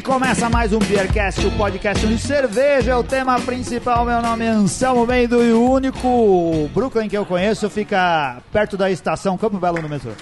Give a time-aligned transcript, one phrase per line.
[0.00, 4.06] E começa mais um Beercast, o podcast de cerveja, é o tema principal.
[4.06, 8.90] Meu nome é Anselmo Mendo e o único Brooklyn que eu conheço fica perto da
[8.90, 10.12] estação Campo Belo no metrô.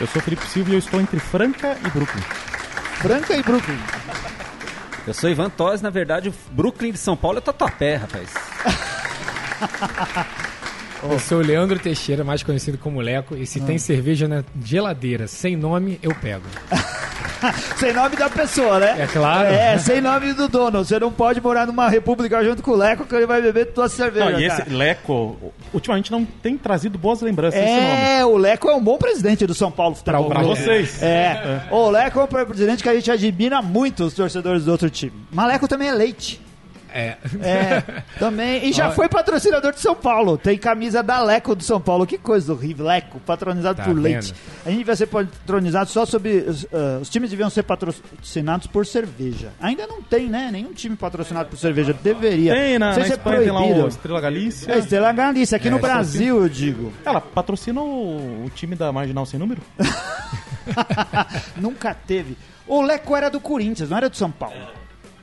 [0.00, 2.22] Eu sou Felipe Silva e eu estou entre Franca e Brooklyn.
[3.00, 3.78] Franca e Brooklyn.
[5.04, 8.32] Eu sou Ivan Tosi, na verdade, o Brooklyn de São Paulo é Tatuapé, rapaz.
[11.02, 15.26] Eu sou o Leandro Teixeira, mais conhecido como Leco, e se tem cerveja na geladeira
[15.26, 16.46] sem nome, eu pego.
[17.76, 18.96] sem nome da pessoa, né?
[18.98, 19.48] É claro.
[19.48, 20.84] É, sem nome do dono.
[20.84, 23.88] Você não pode morar numa república junto com o Leco que ele vai beber tua
[23.88, 24.30] cerveja.
[24.30, 24.62] Não, e cara.
[24.62, 25.36] esse Leco,
[25.72, 27.86] ultimamente não tem trazido boas lembranças desse nome.
[27.86, 30.60] É, o Leco é um bom presidente do São Paulo Futebol Pra Clube.
[30.60, 31.02] vocês.
[31.02, 31.62] É.
[31.70, 35.12] O Leco é um presidente que a gente admira muito os torcedores do outro time.
[35.30, 36.45] Mas Leco também é leite.
[36.92, 37.16] É.
[37.42, 37.82] É,
[38.18, 38.66] também.
[38.68, 38.94] E já Olha.
[38.94, 40.38] foi patrocinador de São Paulo.
[40.38, 42.06] Tem camisa da Leco do São Paulo.
[42.06, 42.86] Que coisa horrível.
[42.86, 44.02] Leco, patronizado Tá por vendo?
[44.02, 44.34] leite.
[44.64, 46.38] A gente vai ser patronizado só sobre.
[46.48, 49.50] os, ah, os times deviam ser patrocinados por cerveja.
[49.60, 50.48] Ainda não tem, né?
[50.52, 51.92] Nenhum time patrocinado por cerveja.
[51.92, 52.54] Deveria.
[52.54, 53.84] Tem na, Não sei na se é Espanha, tem lá proibido.
[53.84, 54.72] o Estrela Galícia.
[54.72, 55.56] É, Estrela Galícia.
[55.56, 56.92] Aqui É, no Brasil, eu digo.
[57.04, 59.60] Ela patrocina o, o time da Marginal Sem Número?
[61.56, 62.36] Nunca teve.
[62.66, 64.56] O Leco era do Corinthians, não era do São Paulo.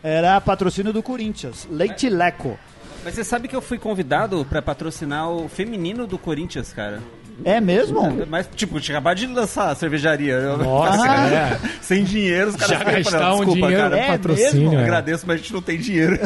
[0.04, 1.66] Era patrocínio do Corinthians.
[1.72, 2.60] Leite Leco.
[3.06, 7.02] Mas você sabe que eu fui convidado pra patrocinar o feminino do Corinthians, cara.
[7.44, 8.02] É mesmo?
[8.30, 10.56] Mas, tipo, tinha acabado de lançar a cervejaria.
[10.58, 11.60] Nossa, assim, é.
[11.82, 13.98] Sem dinheiro, os caras Já gastar falando, um desculpa, dinheiro cara.
[13.98, 14.54] é patrocínio.
[14.70, 14.80] mesmo?
[14.80, 14.84] é.
[14.84, 16.20] Agradeço, mas a gente não tem dinheiro.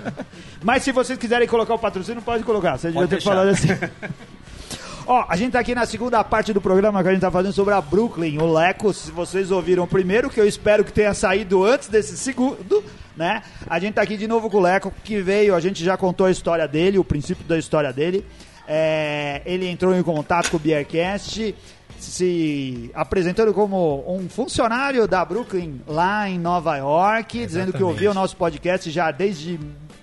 [0.64, 2.76] Mas se vocês quiserem colocar o patrocínio, pode colocar.
[2.76, 3.68] Você devia ter falado assim.
[5.06, 7.52] Ó, a gente tá aqui na segunda parte do programa que a gente tá fazendo
[7.52, 8.92] sobre a Brooklyn, o Leco.
[8.92, 12.82] Se vocês ouviram o primeiro, que eu espero que tenha saído antes desse segundo,
[13.16, 13.42] né?
[13.66, 16.26] A gente tá aqui de novo com o Leco, que veio, a gente já contou
[16.26, 18.24] a história dele, o princípio da história dele.
[18.68, 21.54] É, ele entrou em contato com o Beercast,
[21.98, 27.82] se apresentando como um funcionário da Brooklyn lá em Nova York, dizendo que Exatamente.
[27.84, 29.58] ouvia o nosso podcast já desde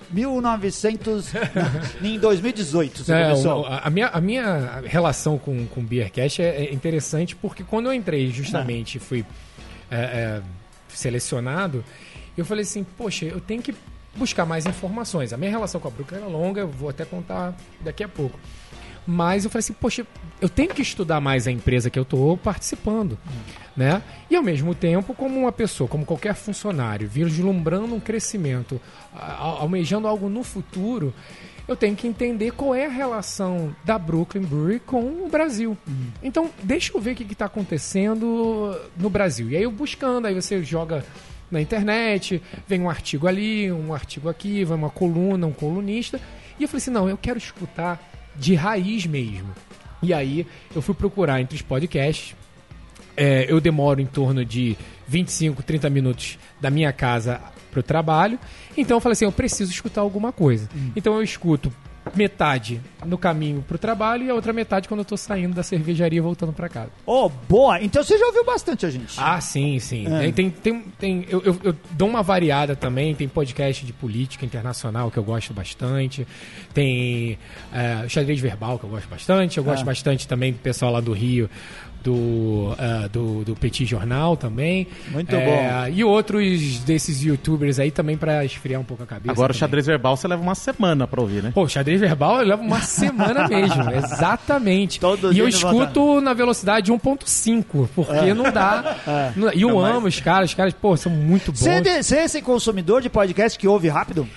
[0.09, 1.33] 1900,
[2.01, 3.65] em 2018, você É, começou.
[3.65, 7.87] a, a minha, a minha relação com, com o Beercast é, é interessante porque quando
[7.87, 9.25] eu entrei justamente e fui
[9.91, 10.41] é, é,
[10.89, 11.83] selecionado,
[12.37, 13.73] eu falei assim, poxa, eu tenho que
[14.15, 15.33] buscar mais informações.
[15.33, 18.39] A minha relação com a Brooklyn era longa, eu vou até contar daqui a pouco.
[19.05, 20.07] Mas eu falei assim, poxa,
[20.39, 23.17] eu tenho que estudar mais a empresa que eu estou participando,
[23.75, 24.01] né?
[24.29, 28.79] E ao mesmo tempo, como uma pessoa, como qualquer funcionário, vislumbrando um crescimento,
[29.13, 31.13] almejando algo no futuro,
[31.67, 35.77] eu tenho que entender qual é a relação da Brooklyn Brewery com o Brasil.
[36.21, 39.49] Então, deixa eu ver o que está acontecendo no Brasil.
[39.49, 41.05] E aí eu buscando, aí você joga
[41.53, 46.19] na internet, vem um artigo ali, um artigo aqui, vai uma coluna, um colunista.
[46.59, 48.01] E eu falei assim, não, eu quero escutar
[48.35, 49.53] de raiz mesmo.
[50.01, 52.35] E aí eu fui procurar entre os podcasts.
[53.15, 54.75] É, eu demoro em torno de
[55.07, 57.39] 25, 30 minutos da minha casa
[57.71, 58.39] para o trabalho.
[58.75, 60.69] Então eu falei assim, eu preciso escutar alguma coisa.
[60.95, 61.71] Então eu escuto
[62.15, 65.63] metade no caminho para o trabalho e a outra metade quando eu tô saindo da
[65.63, 66.89] cervejaria voltando para casa.
[67.05, 67.81] Oh, boa!
[67.81, 69.13] Então você já ouviu bastante a gente.
[69.17, 70.05] Ah, sim, sim.
[70.13, 70.31] É.
[70.31, 73.13] Tem, tem, tem, eu, eu, eu dou uma variada também.
[73.15, 76.27] Tem podcast de política internacional que eu gosto bastante.
[76.73, 77.37] Tem
[77.73, 79.57] é, xadrez verbal que eu gosto bastante.
[79.57, 79.85] Eu gosto Ah.
[79.85, 81.49] bastante também do pessoal lá do Rio.
[82.03, 84.87] Do, ah, do, do Petit Jornal também.
[85.09, 85.45] Muito É,
[85.87, 85.87] bom.
[85.95, 89.31] E outros desses youtubers aí também pra esfriar um pouco a cabeça.
[89.31, 89.59] Agora o também.
[89.59, 91.51] xadrez verbal você leva uma semana pra ouvir, né?
[91.53, 94.99] Pô, xadrez verbal eu levo uma semana mesmo, exatamente.
[94.99, 99.31] Todo e eu escuto na velocidade 1.5, porque não dá.
[99.35, 101.59] não- E eu Não, mas- amo os caras, os caras, pô, são muito bons.
[101.59, 104.27] Você é, de- você é esse consumidor de podcast que ouve rápido?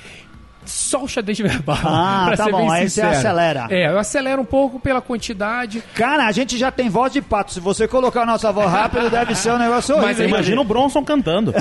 [0.71, 1.79] Só o xadrez verbal.
[1.85, 3.67] Ah, pra tá ser bom, bem aí você acelera.
[3.71, 5.83] É, eu acelero um pouco pela quantidade.
[5.95, 7.53] Cara, a gente já tem voz de pato.
[7.53, 10.17] Se você colocar a nossa voz rápido, deve ser um negócio horrível.
[10.25, 10.29] Mas?
[10.29, 11.55] Imagina o Bronson cantando.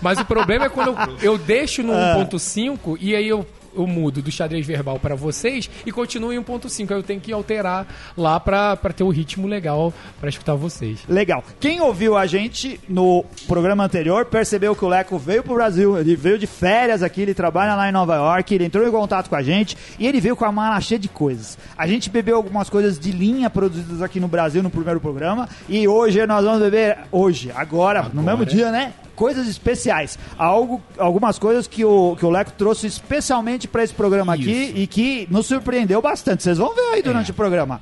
[0.00, 0.88] Mas o problema é quando
[1.22, 2.16] eu, eu deixo no Ah.
[2.18, 6.90] 1.5 e aí eu, eu mudo do xadrez verbal pra vocês e continuo em 1.5.
[6.90, 7.86] Aí eu tenho que alterar
[8.16, 11.00] lá pra ter o ritmo legal pra escutar vocês.
[11.08, 11.44] Legal.
[11.60, 15.98] Quem ouviu a gente no programa anterior percebeu que o Leco veio pro Brasil.
[15.98, 19.28] Ele veio de férias aqui, ele trabalha lá em Nova York, ele entrou em contato
[19.28, 21.58] com a gente e ele veio com a mala cheia de coisas.
[21.76, 25.86] A gente bebeu algumas coisas de linha produzidas aqui no Brasil no primeiro programa e
[25.86, 28.92] hoje nós vamos beber, hoje, agora, no mesmo dia, né?
[29.14, 30.18] Coisas especiais.
[30.38, 34.76] Algo, algumas coisas que o, que o Leco trouxe especialmente para esse programa aqui Isso.
[34.76, 36.42] e que nos surpreendeu bastante.
[36.42, 37.32] Vocês vão ver aí durante É.
[37.32, 37.80] o programa.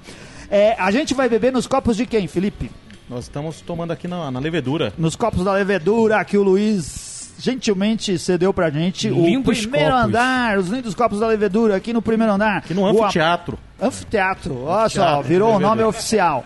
[0.50, 2.71] É, a gente vai beber nos copos de quem, Felipe?
[3.09, 4.93] Nós estamos tomando aqui na, na levedura.
[4.99, 9.09] nos copos da levedura que o Luiz gentilmente cedeu pra gente.
[9.09, 10.05] o Lindos primeiro copos.
[10.06, 12.59] andar, os lindos copos da levedura aqui no primeiro andar.
[12.59, 13.59] Aqui no O a- anfiteatro.
[13.81, 16.44] Anfiteatro, olha só, Anfiteatro, virou o nome oficial.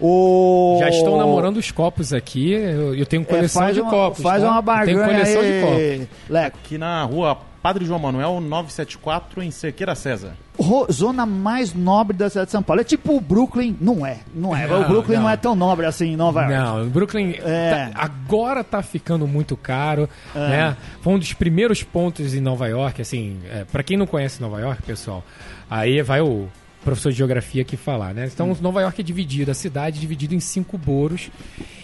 [0.00, 0.76] O...
[0.80, 2.52] Já estou namorando os copos aqui.
[2.52, 4.22] Eu, eu tenho É, coleção faz de uma, copos.
[4.22, 4.48] Faz tá?
[4.48, 6.18] uma Eu barganha Tenho coleção aí, de copos.
[6.28, 6.58] Leco.
[6.64, 10.32] Aqui na rua Padre João Manuel 974, em Cerqueira César.
[10.58, 12.82] Ro- Zona mais nobre da cidade de São Paulo.
[12.82, 14.18] É tipo o Brooklyn, não é.
[14.34, 14.66] Não é.
[14.66, 15.22] o Não, Brooklyn não.
[15.22, 15.30] não.
[15.30, 16.54] é tão nobre assim em Nova York.
[16.56, 17.90] Não, o Brooklyn É.
[17.94, 20.76] tá- agora tá ficando muito caro, né?
[21.00, 24.60] Foi um dos primeiros pontos em Nova York, assim, é, para quem não conhece Nova
[24.60, 25.24] York, pessoal,
[25.70, 26.46] aí vai o
[26.84, 28.30] professor de geografia aqui falar, né?
[28.32, 31.30] Então, Nova York é dividido, a cidade é dividida em cinco boroughs,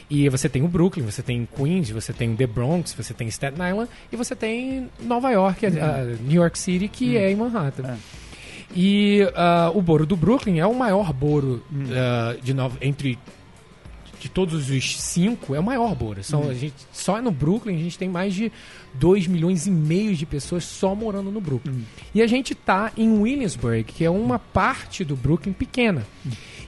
[0.08, 3.58] e você tem o Brooklyn, você tem Queens, você tem The Bronx, você tem Staten
[3.70, 7.96] Island, e você tem Nova York, a- a New York City, que é em Manhattan.
[8.74, 11.62] E ah, o boro do Brooklyn é o maior boro
[11.92, 13.18] ah, de Nova, entre
[14.20, 16.22] de todos os cinco, é o maior boro.
[16.22, 18.52] São, a gente, só no Brooklyn a gente tem mais de
[18.94, 21.84] 2 milhões e meio de pessoas só morando no Brooklyn.
[22.14, 26.06] E a gente tá em Williamsburg, que é uma parte do Brooklyn pequena.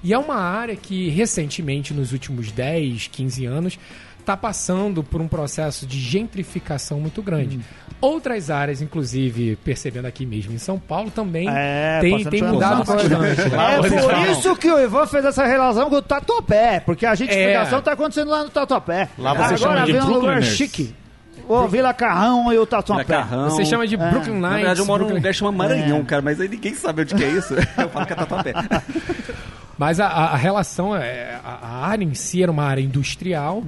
[0.02, 3.78] E é uma área que recentemente, nos últimos 10, 15 anos,
[4.22, 7.60] está passando por um processo de gentrificação muito grande.
[8.00, 13.08] Outras áreas, inclusive, percebendo aqui mesmo em São Paulo, também É, tem, tem mudado bastante.
[13.10, 13.32] né?
[13.76, 17.78] É por isso que o Ivan fez essa relação com o Tatuapé, porque a gentrificação
[17.78, 17.82] É.
[17.82, 19.08] tá acontecendo lá no Tatuapé.
[19.18, 20.94] Lá vocês Agora chamam de vem um lugar chique.
[21.48, 23.04] O Vila Carrão e o Tatuapé.
[23.04, 23.50] Carrão.
[23.50, 23.98] Você chama de É.
[23.98, 24.40] Brooklyn Nights.
[24.50, 26.02] Na verdade, eu moro num lugar que chama Maranhão, É.
[26.04, 27.54] cara, mas aí ninguém sabe onde que é isso.
[27.78, 28.52] Eu falo que é Tatuapé.
[29.82, 33.64] Mas a, a- relação, é, a, a área em si era uma área industrial,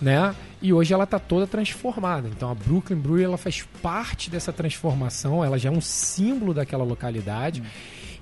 [0.00, 0.32] né?
[0.62, 2.28] E hoje ela está toda transformada.
[2.28, 6.84] Então a Brooklyn Brewery ela faz parte dessa transformação, ela já é um símbolo daquela
[6.84, 7.64] localidade.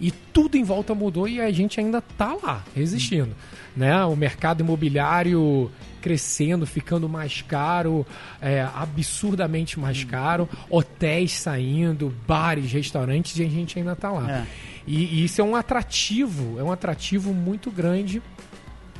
[0.01, 3.31] E tudo em volta mudou e a gente ainda tá lá, resistindo.
[3.77, 3.95] Né?
[4.07, 5.71] O mercado imobiliário
[6.01, 8.07] crescendo, ficando mais caro,
[8.41, 14.31] é, absurdamente mais caro, hotéis saindo, bares, restaurantes, e a gente ainda tá lá.
[14.31, 14.47] É.
[14.87, 18.21] E, e isso é um atrativo, é um atrativo muito grande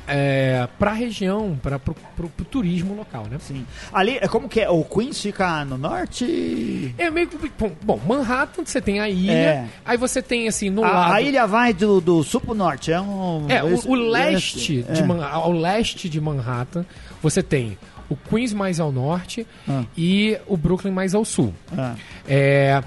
[0.07, 3.37] é, para a região, para o turismo local, né?
[3.39, 3.65] Sim.
[3.91, 4.69] Ali, é como que é?
[4.69, 6.93] O Queens fica no norte?
[6.97, 7.37] É meio que.
[7.81, 9.67] bom, Manhattan, você tem a ilha, É.
[9.83, 11.13] aí você tem assim, no A, lado.
[11.13, 12.91] a ilha vai do, do sul pro norte.
[12.91, 13.45] É um.
[13.49, 14.93] É, o, o leste é.
[14.93, 16.85] de Man- ao leste de Manhattan,
[17.21, 17.75] você tem
[18.07, 19.83] o Queens mais ao norte Ah.
[19.97, 21.51] e o Brooklyn mais ao sul.
[21.75, 21.95] Ah.
[22.27, 22.83] É,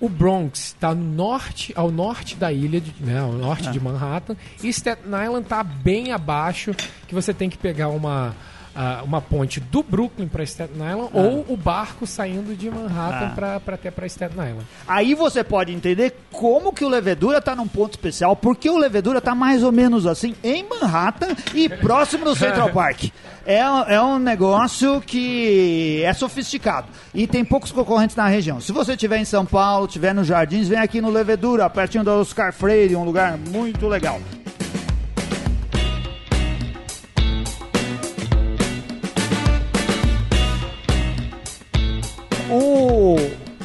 [0.00, 3.70] o Bronx está no norte, ao norte da ilha, de, né, ao norte Ah.
[3.72, 6.74] de Manhattan, e Staten Island está bem abaixo,
[7.06, 8.34] que você tem que pegar uma,
[8.82, 13.60] ah, uma ponte do Brooklyn para Staten Island ou o barco saindo de Manhattan Ah.
[13.62, 14.66] para até para Staten Island.
[14.88, 19.20] Aí você pode entender como que o Levedura tá num ponto especial, porque o Levedura
[19.20, 23.10] tá mais ou menos assim em Manhattan e próximo do Central Park.
[23.44, 23.58] É,
[23.94, 28.60] é um negócio que é sofisticado e tem poucos concorrentes na região.
[28.62, 32.12] Se você estiver em São Paulo, estiver nos Jardins, vem aqui no Levedura, pertinho do
[32.12, 34.20] Oscar Freire, um lugar muito legal.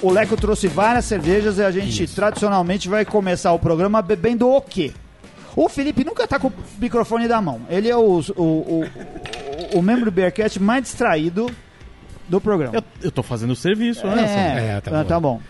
[0.07, 4.62] O Leco trouxe várias cervejas e a gente tradicionalmente vai começar o programa bebendo o
[4.62, 4.92] quê?
[5.56, 7.62] O Felipe nunca tá com o microfone da mão.
[7.69, 8.84] Ele é o, o, o,
[9.74, 11.50] o, o membro do Bearcat mais distraído
[12.28, 12.75] do programa.
[12.75, 14.57] Eu, eu tô fazendo o serviço, né?
[14.57, 15.07] É, É, tá ah, bom.
[15.07, 15.42] tá bom.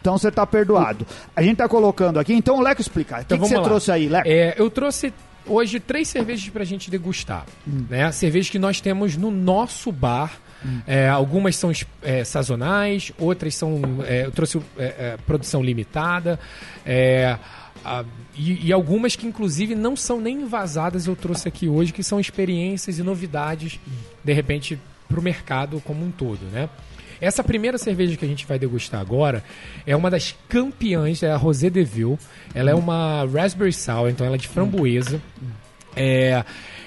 [0.00, 1.06] Então você tá perdoado.
[1.34, 3.16] A gente tá colocando aqui, então o Leco explica.
[3.16, 3.64] O que, Então que vamos você lá.
[3.64, 4.28] trouxe aí, Leco?
[4.28, 5.12] É, eu trouxe
[5.46, 7.46] hoje três cervejas pra gente degustar.
[7.66, 8.10] Né?
[8.12, 10.38] Cervejas que nós temos no nosso bar.
[10.86, 13.80] É, algumas são é, sazonais, outras são.
[14.06, 16.38] é, eu trouxe é, é, produção limitada.
[16.84, 17.38] é,
[17.84, 18.04] a-
[18.36, 22.20] e, e algumas que, inclusive, não são nem envasadas, eu trouxe aqui hoje, que são
[22.20, 23.80] experiências e novidades,
[24.22, 24.78] de repente,
[25.08, 26.40] para o mercado como um todo.
[26.52, 26.68] Né?
[27.20, 29.42] Essa primeira cerveja que a gente vai degustar agora
[29.86, 32.18] é uma das campeãs, é a Rosé Deville.
[32.54, 35.20] Ela é uma Raspberry Sour, então ela é de framboesa.
[35.96, 36.44] É,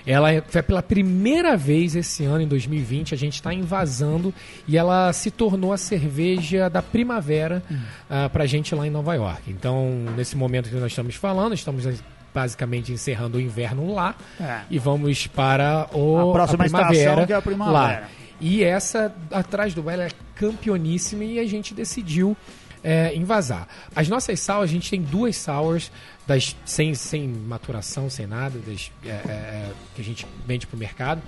[0.08, 4.34] ela é- foi pela primeira vez esse ano, em 2020, a gente está invasando
[4.68, 7.62] e ela se tornou a cerveja da primavera
[8.10, 9.42] ah, pra gente lá em Nova York.
[9.52, 11.86] Então, nesse momento que nós estamos falando, estamos
[12.34, 14.62] basicamente encerrando o inverno lá É.
[14.72, 17.78] e vamos para o, A próxima primavera, estação, que é a primavera.
[18.02, 18.04] lá.
[18.42, 22.36] E essa, atrás do ela é campeoníssima e a gente decidiu
[22.84, 23.68] é, invasar.
[23.96, 25.92] As nossas sours, a gente tem duas sours
[26.28, 30.80] das, sem, sem maturação, sem nada, das, é, é, que a gente vende para o
[30.80, 31.22] mercado.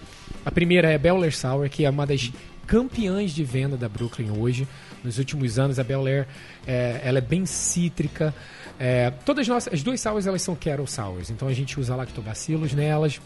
[0.45, 2.31] A primeira é a Bel Air Sour, que é uma das
[2.67, 4.67] campeãs de venda da Brooklyn hoje.
[5.03, 6.27] Nos últimos anos, a Bel Air
[6.67, 8.33] é, ela é bem cítrica.
[8.77, 11.29] É, todas as nossas, as duas sours, elas são Kettle Sours.
[11.29, 13.21] Então a gente usa lactobacilos nelas.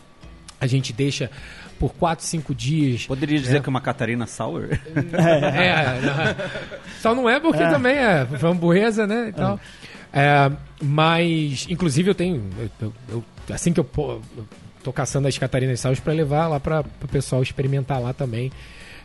[0.62, 1.30] A gente deixa
[1.80, 3.06] por 4, 5 dias.
[3.06, 4.68] Poderia dizer que é uma Catarina Sour?
[4.74, 6.36] É, não.
[7.01, 9.30] só não é porque também é framboesa, né?
[9.30, 9.60] E tal.
[10.12, 10.51] É,
[10.82, 12.44] mas, inclusive, eu tenho.
[12.82, 13.24] eu- eu-
[13.54, 14.22] assim que eu, eu
[14.84, 18.51] tô caçando as Catarinas Sours para levar lá para o pessoal experimentar lá também.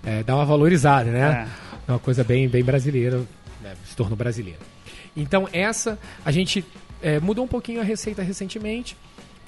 [0.05, 1.49] É, dar uma valorizada, né?
[1.89, 3.19] É uma coisa bem, bem brasileira,
[3.63, 3.75] né?
[3.87, 4.59] se tornou brasileira.
[5.17, 6.65] Então, essa, a gente
[7.03, 8.97] é, mudou um pouquinho a receita recentemente,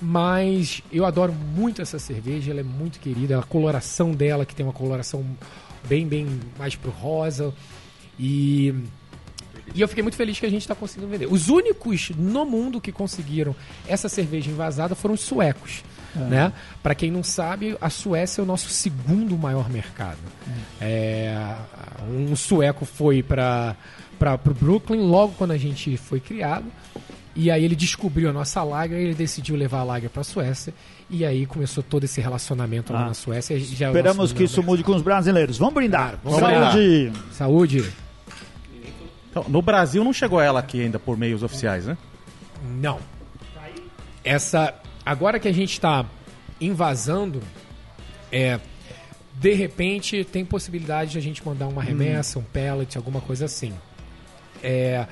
[0.01, 4.65] mas eu adoro muito essa cerveja, ela é muito querida, a coloração dela, que tem
[4.65, 5.25] uma coloração
[5.89, 7.53] bem, bem mais pro rosa.
[8.19, 8.75] E,
[9.75, 11.27] e eu fiquei muito feliz que a gente está conseguindo vender.
[11.27, 13.55] Os únicos no mundo que conseguiram
[13.87, 15.83] essa cerveja envasada foram os suecos.
[16.15, 16.51] Né?
[16.83, 20.19] Para quem não sabe, a Suécia é o nosso segundo maior mercado.
[20.81, 21.37] É,
[22.09, 23.77] um sueco foi para
[24.21, 26.65] o Brooklyn logo quando a gente foi criado.
[27.39, 30.25] E aí ele descobriu a nossa lager e ele decidiu levar a lager para a
[30.25, 30.73] Suécia.
[31.11, 33.07] E aí começou todo esse relacionamento lá Ah.
[33.09, 33.59] na Suécia.
[33.61, 35.59] Já é o Esperamos que isso mude com os brasileiros.
[35.59, 36.19] Vamos brindar.
[36.25, 37.13] Vamos Saúde.
[37.33, 37.93] Saúde?
[39.31, 41.99] Então, no Brasil não chegou ela aqui ainda por meios oficiais, né?
[42.81, 42.99] Não.
[44.25, 44.75] Essa.
[45.05, 46.07] Agora que a gente está
[46.61, 47.43] invasando,
[48.33, 48.59] é.
[49.39, 53.75] De repente tem possibilidade de a gente mandar uma remessa, um pellet, alguma coisa assim.
[54.63, 55.07] É,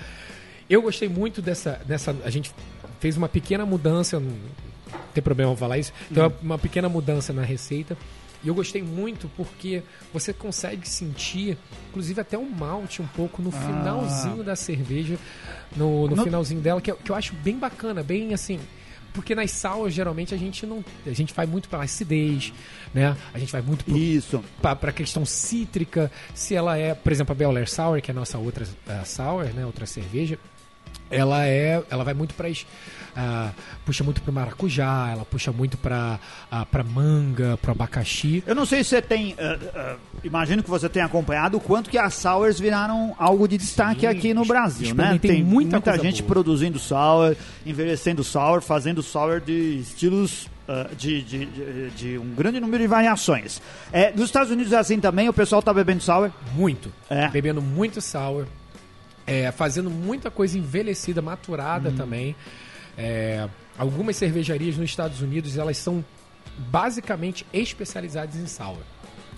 [0.69, 2.15] eu gostei muito dessa, dessa.
[2.25, 2.53] A gente
[3.01, 4.33] fez uma pequena mudança, não
[5.13, 5.93] tem problema falar isso.
[6.13, 7.97] Tem uma, uma pequena mudança na receita.
[8.43, 11.57] E eu gostei muito porque você consegue sentir,
[11.89, 15.17] inclusive até um malte um pouco no finalzinho da cerveja,
[15.75, 18.61] no, no finalzinho dela, que, eu- que eu acho bem bacana, bem assim.
[19.15, 20.85] Porque nas sours, geralmente, a gente não.
[21.07, 22.53] A gente vai muito pela acidez,
[22.93, 23.17] né?
[23.33, 24.45] A gente vai muito pro Isso.
[24.61, 28.13] para a questão cítrica, se ela é, por exemplo, a Bel Air Sour, que é
[28.13, 30.37] a nossa outra ah, sour, né, outra cerveja,
[31.15, 32.49] ela é, ela vai muito para
[33.85, 36.19] puxa muito pro maracujá, ela puxa muito para
[36.71, 38.43] para manga, pro abacaxi.
[38.47, 39.35] Eu não sei se você tem.
[39.39, 43.59] ah, ah, imagino que você tenha acompanhado o quanto que as sours viraram algo de
[43.59, 45.19] destaque Sim, aqui no Brasil, né?
[45.21, 46.35] Tem muita muita, gente boa.
[46.35, 50.49] produzindo sour, envelhecendo sour, fazendo sour de estilos.
[50.69, 53.61] ah, de, de, de, de um grande número de variações.
[53.93, 56.31] É, nos Estados Unidos é assim também, o pessoal tá bebendo sour.
[56.55, 56.93] Muito.
[57.09, 57.29] É.
[57.29, 58.47] Bebendo muito sour.
[59.27, 61.97] É, fazendo muita coisa envelhecida, maturada Hum.
[61.97, 62.37] também.
[62.97, 66.05] É, algumas cervejarias nos Estados Unidos, elas são
[66.71, 68.79] basicamente especializadas em sour.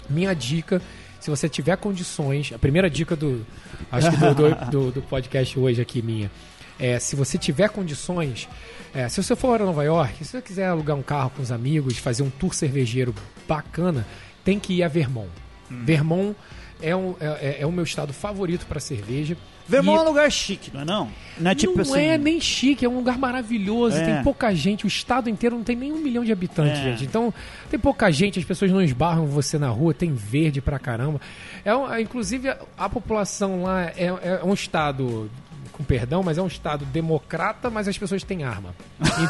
[0.08, 0.80] Minha dica,
[1.18, 3.44] se você tiver condições, a primeira dica do,
[3.90, 6.30] acho que do, do, do- do podcast hoje aqui minha,
[6.78, 8.46] é se você tiver condições,
[8.94, 11.50] é, se você for a Nova York, se você quiser alugar um carro com os
[11.50, 13.14] amigos, fazer um tour cervejeiro
[13.48, 14.06] bacana,
[14.44, 15.30] tem que ir a Vermont.
[15.70, 16.36] Vermont
[16.82, 19.36] é, um, é, é- é o meu estado favorito para cerveja.
[19.68, 21.10] Vermont E- é um lugar chique, não é não?
[21.38, 22.00] Não é tipo não assim.
[22.00, 24.04] é nem chique, é um lugar maravilhoso, É.
[24.14, 26.82] tem pouca gente, o estado inteiro não tem nem um milhão de habitantes, É.
[26.82, 27.04] gente.
[27.04, 27.32] Então,
[27.68, 31.20] tem pouca gente, as pessoas não esbarram você na rua, tem verde pra caramba.
[31.64, 35.30] É, um- é, inclusive, a, a população lá é, é um estado,
[35.72, 38.74] com perdão, mas é um estado democrata, mas as pessoas têm arma.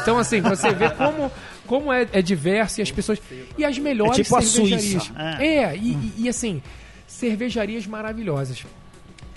[0.01, 1.29] Então, assim, você vê como,
[1.65, 3.19] como é, é diverso e as pessoas.
[3.57, 5.11] E as melhores É tipo cervejarias.
[5.39, 6.61] É, e, e- e, assim,
[7.05, 8.63] cervejarias maravilhosas.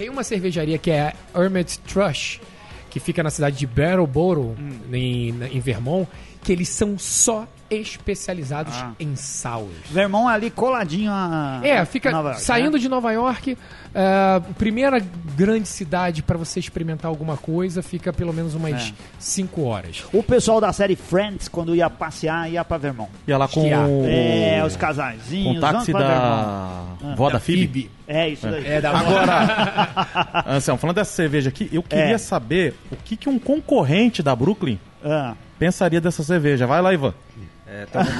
[0.01, 2.41] Tem uma cervejaria que é a Hermit Thrush,
[2.89, 4.57] que fica na cidade de Brattleboro,
[4.91, 6.09] em, na- em Vermont,
[6.43, 8.93] que eles são só especializados Ah.
[8.99, 9.71] em sours.
[9.91, 11.61] Vermont ali coladinho a.
[11.63, 12.79] É, fica Nova York, saindo né?
[12.79, 13.57] de Nova York,
[13.95, 15.01] ah, primeira
[15.37, 18.93] grande cidade para você experimentar alguma coisa, fica pelo menos umas É.
[19.19, 20.05] 5 horas.
[20.13, 23.11] O pessoal da série Friends, quando ia passear, ia pra Vermont.
[23.27, 25.53] E ela com o, É, os casaizinhos.
[25.53, 26.83] com o táxi da
[27.17, 27.91] vó da Phoebe.
[28.07, 28.67] É isso daí.
[28.67, 32.19] É da Agora, Anselmo, falando dessa cerveja aqui, eu queria É.
[32.19, 35.35] saber o que, que um concorrente da Brooklyn Ah.
[35.59, 36.67] pensaria dessa cerveja.
[36.67, 37.15] Vai lá, Ivan.
[37.73, 38.11] É, tá bom.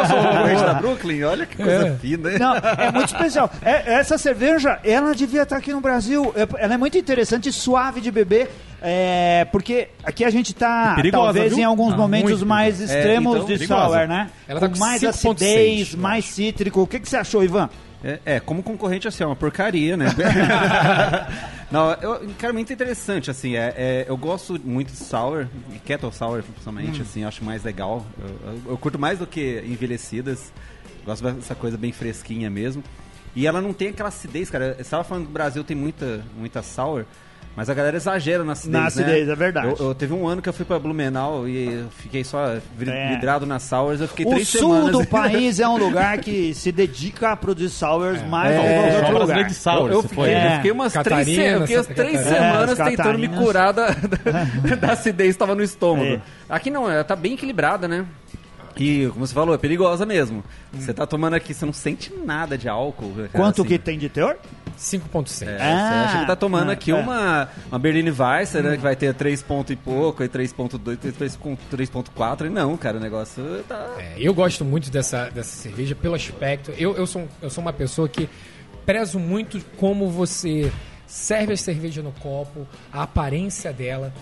[0.00, 1.94] Eu sou o concorrente da Brooklyn, olha que coisa É.
[1.96, 2.30] fina.
[2.30, 2.38] hein?
[2.38, 3.50] Não, é muito especial.
[3.62, 6.32] É, essa cerveja, ela devia estar aqui no Brasil.
[6.36, 8.48] É- Ela é muito interessante, suave de beber.
[8.82, 11.58] é, porque aqui a gente tá, E perigosa, talvez, viu?
[11.60, 13.94] em alguns Ah, momentos muito mais extremos É, então, de perigosa.
[13.98, 14.30] sour, né?
[14.48, 16.80] Ela tá com com mais 5.6, acidez, mais cítrico.
[16.80, 17.68] O que, que você achou, Ivan?
[18.02, 20.06] É, é, como concorrente, assim, é uma porcaria, né?
[21.70, 25.46] Não, eu, cara, muito interessante, assim, é, é, eu gosto muito de sour,
[25.84, 28.04] kettle sour, principalmente, assim, eu acho mais legal.
[28.18, 30.52] Eu, eu- eu curto mais do que envelhecidas,
[31.04, 32.82] gosto dessa coisa bem fresquinha mesmo.
[33.36, 34.74] E ela não tem aquela acidez, cara.
[34.74, 37.04] Você estava falando que o Brasil tem muita, muita sour,
[37.56, 38.86] mas a galera exagera na acidez, Na né?
[38.86, 39.66] acidez, é verdade.
[39.78, 42.60] Eu, eu- teve um ano que eu fui pra Blumenau e fiquei só É.
[43.14, 44.92] vidrado nas sours, eu fiquei O três sul semanas...
[44.92, 48.74] do país é um lugar que se dedica a produzir sours mais do que É,
[48.80, 49.44] qualquer outro lugar.
[49.44, 50.32] de sour, eu, eu você fiquei, foi.
[50.32, 50.46] É.
[50.46, 53.28] eu fiquei umas três, Catarina, se- eu fiquei umas três semanas É, as tentando me
[53.28, 56.06] curar da, da, da acidez que estava no estômago.
[56.14, 56.20] É.
[56.48, 58.06] Aqui não, ela tá bem equilibrada, né?
[58.76, 60.42] E, como você falou, é perigosa mesmo.
[60.72, 63.12] Você tá tomando aqui, você não sente nada de álcool.
[63.14, 63.68] cara, Quanto assim.
[63.68, 64.36] que tem de teor?
[64.78, 65.46] 5.6.
[65.46, 66.94] É, Ah, acha que tá tomando ah, aqui é.
[66.94, 68.76] uma, uma Berliner Weisser, né?
[68.76, 70.98] Que vai ter 3 ponto e pouco, e 3.2,
[71.70, 72.46] 3.4.
[72.46, 73.96] E não, cara, o negócio tá...
[73.98, 76.72] É, eu gosto muito dessa, dessa cerveja pelo aspecto.
[76.78, 78.28] Eu, eu, sou, eu sou uma pessoa que
[78.84, 80.72] prezo muito como você
[81.06, 84.12] serve a cerveja no copo, a aparência dela.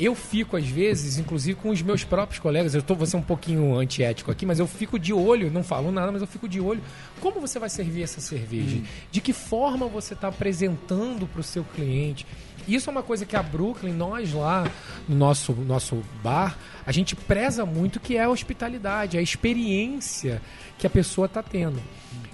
[0.00, 3.22] Eu fico, às vezes, inclusive com os meus próprios colegas, eu tô, vou ser um
[3.22, 6.58] pouquinho antiético aqui, mas eu fico de olho, não falo nada, mas eu fico de
[6.58, 6.80] olho.
[7.20, 8.80] Como você vai servir essa cerveja?
[9.10, 12.26] De que forma você está apresentando para o seu cliente?
[12.66, 14.70] Isso é uma coisa que a Brooklyn, nós lá
[15.06, 20.40] no nosso, nosso bar, a gente preza muito que é a hospitalidade, a experiência
[20.78, 21.78] que a pessoa está tendo.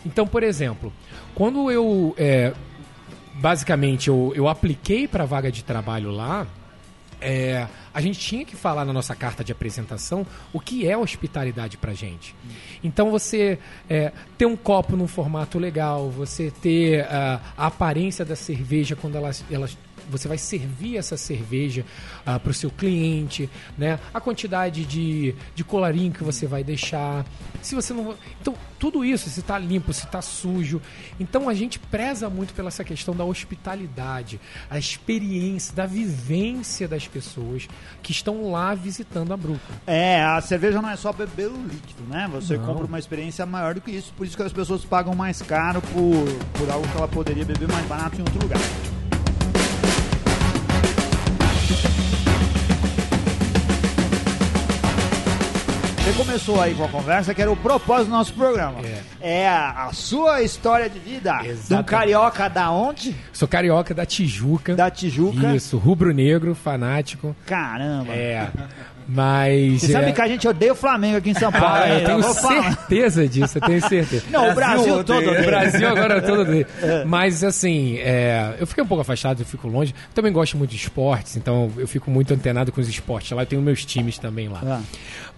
[0.04, 0.92] Então, por exemplo,
[1.34, 2.54] quando eu é,
[3.34, 6.46] basicamente eu, eu apliquei para a vaga de trabalho lá,
[7.20, 11.76] é, a gente tinha que falar na nossa carta de apresentação o que é hospitalidade
[11.76, 12.34] pra gente.
[12.82, 13.58] Então você
[13.88, 19.16] é, ter um copo num formato legal, você ter ah, a aparência da cerveja quando
[19.16, 19.68] ela, ela
[20.08, 21.84] você vai servir essa cerveja
[22.24, 23.98] para o seu cliente, né?
[24.12, 27.24] A quantidade de, de colarinho que você vai deixar.
[27.62, 28.14] Se você não.
[28.40, 30.80] Então, tudo isso, se está limpo, se está sujo.
[31.18, 37.06] Então a gente preza muito pela essa questão da hospitalidade, a experiência, da vivência das
[37.08, 37.68] pessoas
[38.02, 39.76] que estão lá visitando a Brooklyn.
[39.86, 42.28] É, a cerveja não é só beber o líquido, né?
[42.32, 42.66] Você Não.
[42.66, 44.12] compra uma experiência maior do que isso.
[44.14, 47.68] Por isso que as pessoas pagam mais caro por, por algo que ela poderia beber
[47.68, 48.60] mais barato em outro lugar.
[56.06, 58.78] Você começou aí com a conversa que era o propósito do nosso programa.
[59.20, 61.40] É, a, a sua história de vida.
[61.42, 63.12] De um carioca da onde?
[63.32, 64.76] Sou carioca da Tijuca.
[64.76, 65.56] Da Tijuca.
[65.56, 67.34] Isso, rubro-negro, fanático.
[67.44, 68.12] Caramba.
[68.12, 68.48] É.
[69.08, 69.82] Mas.
[69.82, 71.66] Você sabe é- que a gente odeia o Flamengo aqui em São Paulo.
[71.66, 72.62] Ah, eu tenho falar.
[72.62, 74.24] certeza disso, eu tenho certeza.
[74.30, 75.42] Não, o Brasil todo odeia.
[75.42, 75.46] O.
[75.46, 76.66] Brasil agora todo dele.
[77.06, 79.94] Mas assim, é, eu fiquei um pouco afastado, eu fico longe.
[80.14, 83.30] Também gosto muito de esportes, então eu fico muito antenado com os esportes.
[83.30, 84.60] Lá eu tenho meus times também lá.
[84.64, 84.80] Ah.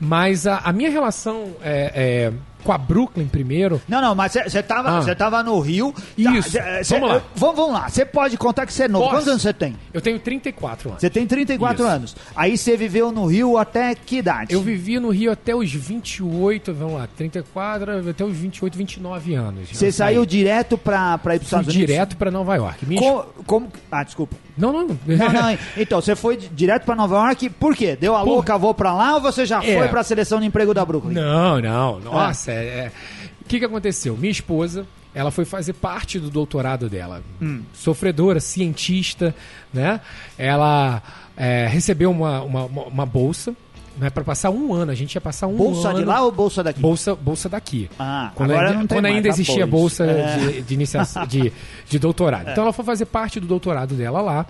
[0.01, 2.33] Mas a, a minha relação é, é,
[2.65, 3.81] com a Brooklyn primeiro.
[3.89, 5.15] Não, não, mas você tava, Ah.
[5.15, 5.95] tava no Rio.
[6.17, 6.53] Isso.
[6.59, 7.23] Tá, cê- Vamos lá.
[7.35, 7.89] Vamos, vamos lá.
[7.89, 9.05] Você pode contar que você é novo.
[9.05, 9.17] Posso?
[9.17, 9.77] Quantos anos você tem?
[9.93, 11.01] Eu tenho 34 anos.
[11.01, 11.93] Você tem 34 Isso.
[11.93, 12.17] anos.
[12.37, 14.53] Aí você viveu no Rio até que idade?
[14.55, 19.69] Eu vivi no Rio até os 28, vamos lá, 34, até os 28, 29 anos.
[19.73, 21.93] Você saiu direto pra, pra ir pros Fui Estados Unidos?
[21.95, 22.85] direto pra Nova York.
[22.87, 24.37] Minha Co- como, Ah, desculpa.
[24.57, 24.89] Não, não.
[25.07, 25.59] Não, não.
[25.77, 27.49] Então, você foi di- direto pra Nova York.
[27.51, 27.97] Por quê?
[27.99, 29.79] Deu a Por- louca, vou pra lá ou você já É.
[29.79, 31.15] foi pra seleção de emprego da Brooklyn?
[31.15, 32.01] Não, não.
[32.01, 32.93] Nossa, é- é-
[33.41, 34.17] O que, que aconteceu?
[34.17, 37.23] Minha esposa, ela foi fazer parte do doutorado dela.
[37.41, 37.63] Hum.
[37.73, 39.35] Sofredora, cientista,
[39.73, 40.01] né?
[40.37, 41.03] Ela
[41.37, 43.55] é, recebeu uma, uma, uma- bolsa
[43.97, 44.93] né, para passar um ano.
[44.93, 45.99] A gente ia passar um Bolsa ano.
[45.99, 46.79] de lá ou bolsa daqui?
[46.81, 47.91] Bolsa, bolsa daqui.
[47.99, 49.71] Ah, quando agora ainda, não tem quando mais, ainda tá existia pois.
[49.71, 50.37] bolsa É.
[50.37, 51.53] de, de, de,
[51.89, 52.51] de doutorado.
[52.51, 54.47] Então ela foi fazer parte do doutorado dela lá.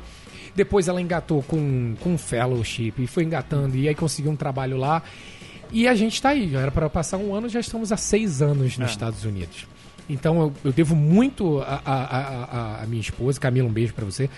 [0.54, 4.76] Depois ela engatou com, com um fellowship e foi engatando e aí conseguiu um trabalho
[4.76, 5.02] lá.
[5.70, 6.50] E a gente está aí.
[6.50, 8.82] Já era para passar um ano, já estamos há seis anos É.
[8.82, 9.66] nos Estados Unidos.
[10.10, 14.30] Então eu, eu devo muito a minha esposa, Camila, um beijo para você.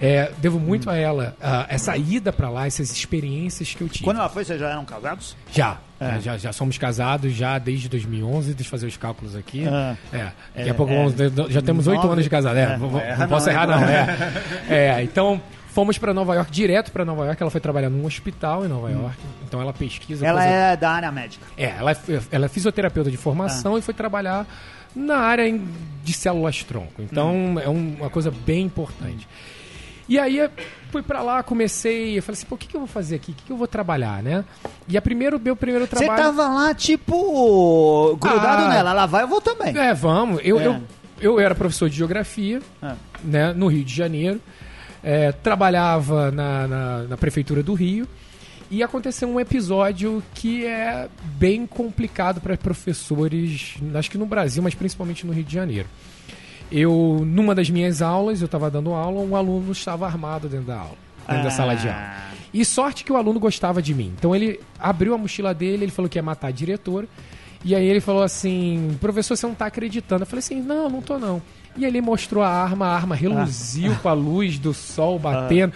[0.00, 4.04] É, devo muito a ela a essa ida para lá, essas experiências que eu tive.
[4.04, 5.36] Quando ela foi, vocês já eram casados?
[5.52, 5.76] Já.
[6.00, 6.12] É.
[6.12, 8.54] Já, já, já somos casados já desde 2011.
[8.54, 9.66] Deixa eu fazer os cálculos aqui.
[9.68, 9.96] Ah.
[10.12, 10.16] É.
[10.56, 10.96] Daqui É, a pouco é.
[10.96, 12.56] vamos- já temos oito anos de casado.
[12.56, 13.84] É, É, não, posso errar, não.
[13.84, 14.16] É.
[14.70, 17.40] É, então fomos para Nova York, direto para Nova York.
[17.42, 19.16] Ela foi trabalhar num hospital em Nova York.
[19.46, 20.26] Então ela pesquisa.
[20.26, 21.46] Ela coisa- é da área médica.
[21.56, 21.96] é, ela, é-
[22.30, 23.78] ela é fisioterapeuta de formação Ah.
[23.78, 24.46] e foi trabalhar
[24.96, 25.44] na área
[26.02, 27.00] de células tronco.
[27.00, 27.58] Então Hum.
[27.60, 29.28] é um- uma coisa bem importante.
[30.08, 30.48] E aí
[30.90, 33.30] fui pra lá, comecei, eu falei assim, pô, o que, que eu vou fazer aqui?
[33.32, 34.42] O que, que eu vou trabalhar, né?
[34.88, 36.22] E a primeiro, meu primeiro Você trabalho...
[36.22, 38.68] tava lá, tipo, grudado Ah.
[38.68, 38.90] nela.
[38.92, 39.76] Ela vai, eu vou também.
[39.76, 40.40] É, vamos.
[40.42, 40.66] Eu, É.
[40.66, 40.80] eu,
[41.20, 42.94] eu era professor de geografia, Ah.
[43.22, 44.40] né, no Rio de Janeiro.
[45.02, 48.06] É, trabalhava na, na, na prefeitura do Rio.
[48.70, 51.08] E aconteceu um episódio que é
[51.38, 55.88] bem complicado para professores, acho que no Brasil, mas principalmente no Rio de Janeiro.
[56.70, 60.80] Eu, numa das minhas aulas, eu estava dando aula, um aluno estava armado dentro da
[60.80, 61.98] aula, dentro da sala de aula.
[61.98, 62.28] Ah.
[62.52, 64.12] E sorte que o aluno gostava de mim.
[64.18, 67.08] Então ele abriu a mochila dele, ele falou que ia matar a diretora.
[67.64, 70.22] E aí ele falou assim: professor, você não tá acreditando.
[70.22, 71.42] Eu falei assim: não, não tô não.
[71.76, 75.72] E ele mostrou a arma, a arma reluziu com a luz do sol batendo.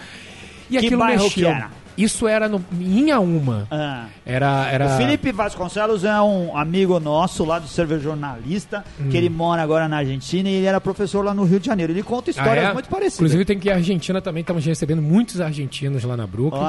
[0.69, 0.79] E Ah.
[0.79, 1.49] Que aquilo bairro mexeu.
[1.49, 1.69] que era?
[1.95, 3.67] Isso era no, em Inhaúma.
[3.69, 4.07] Ah.
[4.25, 4.87] Era, era...
[4.87, 9.09] O Felipe Vasconcelos é um amigo nosso lá do Server Jornalista, Hum.
[9.09, 11.93] que ele mora agora na Argentina e ele era professor lá no Rio de Janeiro.
[11.93, 12.73] Ele conta Ah, histórias é?
[12.73, 13.17] muito parecidas.
[13.19, 16.63] Inclusive tem que ir à Argentina também, estamos recebendo muitos argentinos lá na Brooklyn.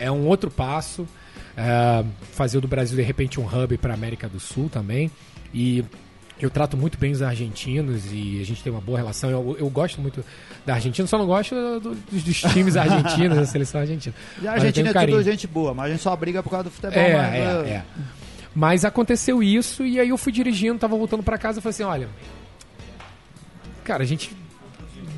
[0.00, 1.06] É um outro passo.
[1.54, 5.10] é, fazer do Brasil, de repente, um hub para América do Sul também.
[5.52, 5.84] E
[6.44, 9.30] Eu trato muito bem os argentinos e a gente tem uma boa relação.
[9.30, 10.24] Eu, eu gosto muito
[10.66, 14.14] da Argentina, só não gosto do- dos, dos times argentinos, da seleção argentina.
[14.40, 16.64] E a Argentina tenho é tudo gente boa, mas a gente só briga por causa
[16.64, 16.98] do futebol.
[16.98, 17.84] É, mas, é, é.
[18.54, 21.84] Mas aconteceu isso e aí eu fui dirigindo, tava voltando pra casa e falei assim,
[21.84, 22.08] olha,
[23.84, 24.36] cara, a gente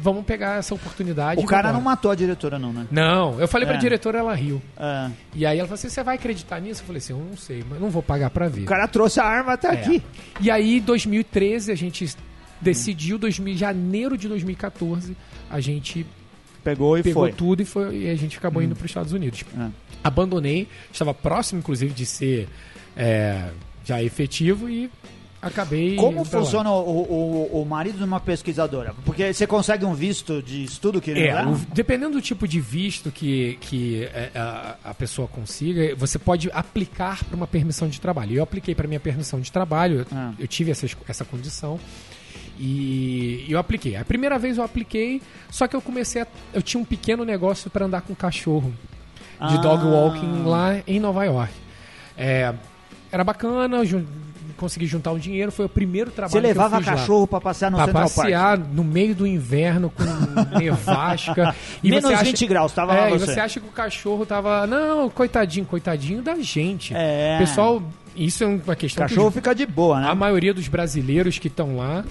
[0.05, 1.41] vamos pegar essa oportunidade.
[1.43, 2.87] O cara não matou a diretora, não, né?
[2.91, 3.81] Não, eu falei pra É.
[3.81, 4.61] diretora, ela riu.
[4.77, 5.11] É.
[5.35, 6.83] E aí ela falou assim: você vai acreditar nisso?
[6.83, 8.63] Eu falei assim: eu não sei, mas não vou pagar pra ver.
[8.63, 9.71] O cara trouxe a arma até É.
[9.73, 10.03] aqui.
[10.41, 12.15] E aí, 2013, a gente
[12.61, 15.17] decidiu, 2000, janeiro de 2014,
[15.51, 16.07] a gente
[16.63, 17.33] Pegou e pegou foi.
[17.33, 19.43] tudo e, foi, e a gente acabou indo para os Estados Unidos.
[19.59, 19.69] É.
[20.03, 22.49] Abandonei, estava próximo, inclusive, de ser
[22.97, 23.49] é,
[23.85, 24.91] já efetivo e
[25.45, 25.97] acabei.
[25.97, 28.95] Como funciona o, o, o marido de uma pesquisadora?
[29.05, 32.61] Porque você consegue um visto de estudo que ele É, o- dependendo do tipo de
[32.61, 38.01] visto que, que é, a, a pessoa consiga, você pode aplicar para uma permissão de
[38.01, 38.35] trabalho.
[38.37, 40.33] Eu apliquei para minha permissão de trabalho, eu, Ah.
[40.39, 41.79] eu tive essa, essa condição
[42.59, 43.97] e eu apliquei.
[43.97, 47.71] A primeira vez eu apliquei, só que eu comecei a, eu tinha um pequeno negócio
[47.71, 48.73] para andar com cachorro
[49.49, 49.59] de Ah.
[49.59, 51.53] dog walking lá em Nova York.
[52.17, 52.55] É,
[53.11, 53.85] era bacana,
[54.55, 56.93] consegui juntar um dinheiro, foi o primeiro trabalho Você levava que eu fiz lá.
[56.97, 58.17] cachorro pra passear no Pra Central Park?
[58.17, 60.03] passear no meio do inverno com
[60.59, 61.55] nevasca.
[61.83, 63.27] E Menos você acha- 20 graus, tava é, lá e você.
[63.35, 64.67] você acha que o cachorro tava.
[64.67, 66.93] Não, coitadinho, coitadinho da gente.
[66.97, 67.39] É.
[67.39, 67.83] Pessoal,
[68.17, 70.09] isso é uma O questão que cachorro os- fica de boa, né?
[70.09, 72.05] a maioria dos brasileiros que estão lá.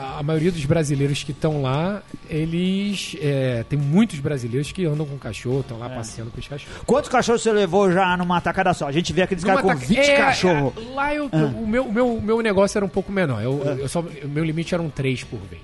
[0.00, 3.16] A a maioria dos brasileiros que estão lá, eles.
[3.20, 5.94] é, tem muitos brasileiros que andam com cachorro, estão lá É.
[5.94, 6.82] passeando com os cachorros.
[6.86, 8.86] Quantos cachorros você levou já numa tacada só?
[8.88, 10.72] A gente vê aqueles caras com taca- 20 é, cachorros.
[10.76, 13.42] é, lá eu, o, meu, o, meu, o meu negócio era um pouco menor.
[13.42, 15.62] Eu, eu só, o meu limite eram três por vez.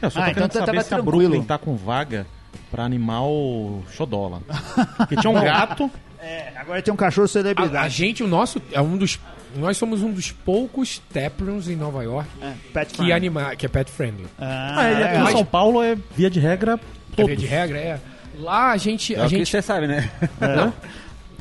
[0.00, 1.02] Eu só Ah, tô então tá- saber tava se a.
[1.02, 2.26] Brooklyn tá com vaga
[2.70, 4.40] pra animal xodola.
[4.96, 7.76] Porque tinha um gato, É, agora tem um cachorro A, celebridade.
[7.76, 9.18] a gente, o nosso, é um dos.
[9.56, 12.28] Nós somos um dos poucos taprooms em Nova York
[12.74, 14.26] É, que, anima, que é pet friendly.
[14.38, 15.28] Ah, Ah, e aqui legal.
[15.28, 16.78] em São Paulo é via de regra
[17.16, 18.00] É via de regra, é.
[18.38, 19.14] Lá a gente.
[19.14, 20.08] É A o que gente você sabe, né?
[20.40, 20.72] É.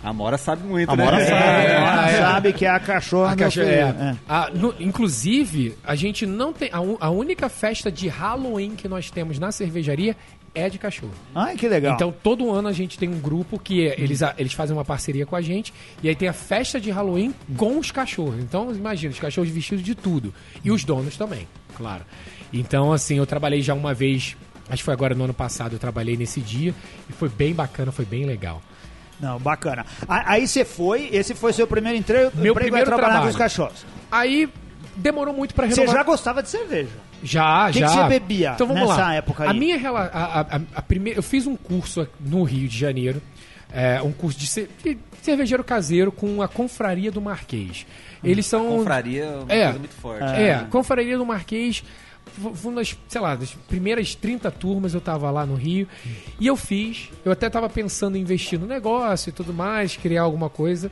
[0.03, 1.03] A Mora sabe muito, A né?
[1.03, 1.33] Mora sabe.
[1.43, 2.17] É, Ah, é.
[2.17, 3.65] sabe que é a cachorra, a filho.
[3.65, 3.79] é.
[3.79, 4.15] É.
[4.29, 6.69] A- no- inclusive, a gente não tem.
[6.71, 10.15] A, un- a única festa de Halloween que nós temos na cervejaria
[10.57, 11.13] é de cachorro.
[11.35, 11.93] Ai, que legal.
[11.95, 15.25] Então, todo ano a gente tem um grupo que é- eles, eles fazem uma parceria
[15.25, 15.73] com a gente.
[16.01, 18.39] E aí tem a festa de Halloween com os cachorros.
[18.39, 20.33] Então, imagina, os cachorros vestidos de tudo.
[20.63, 22.03] E os donos também, claro.
[22.51, 24.35] Então, assim, eu trabalhei já uma vez.
[24.69, 26.73] Acho que foi agora no ano passado, eu trabalhei nesse dia.
[27.09, 28.61] E foi bem bacana, foi bem legal.
[29.19, 29.85] Não, bacana.
[30.07, 33.23] Aí você foi, esse foi seu primeiro emprego, Meu emprego é primeiro trabalhar trabalho.
[33.23, 33.85] com os cachorros.
[34.11, 34.47] Aí
[34.95, 35.95] demorou muito pra Você renovar.
[35.95, 36.89] já gostava de cerveja.
[37.23, 37.87] Já, que já.
[37.87, 39.13] que você bebia então, vamos nessa lá.
[39.15, 39.49] época aí?
[39.49, 42.77] A minha rela- a, a, a- a primeira, eu fiz um curso no Rio de
[42.77, 43.21] Janeiro,
[43.73, 47.85] é, um curso de, ce- de cervejeiro caseiro com a Confraria do Marquês.
[48.23, 49.63] Eles são Confraria é uma É.
[49.65, 50.23] coisa muito forte.
[50.23, 51.83] é, Confraria do Marquês.
[52.53, 55.87] Foi uma das, sei lá, das primeiras 30 turmas eu tava lá no Rio.
[56.39, 57.09] E eu fiz.
[57.25, 60.91] Eu até tava pensando em investir no negócio e tudo mais, criar alguma coisa.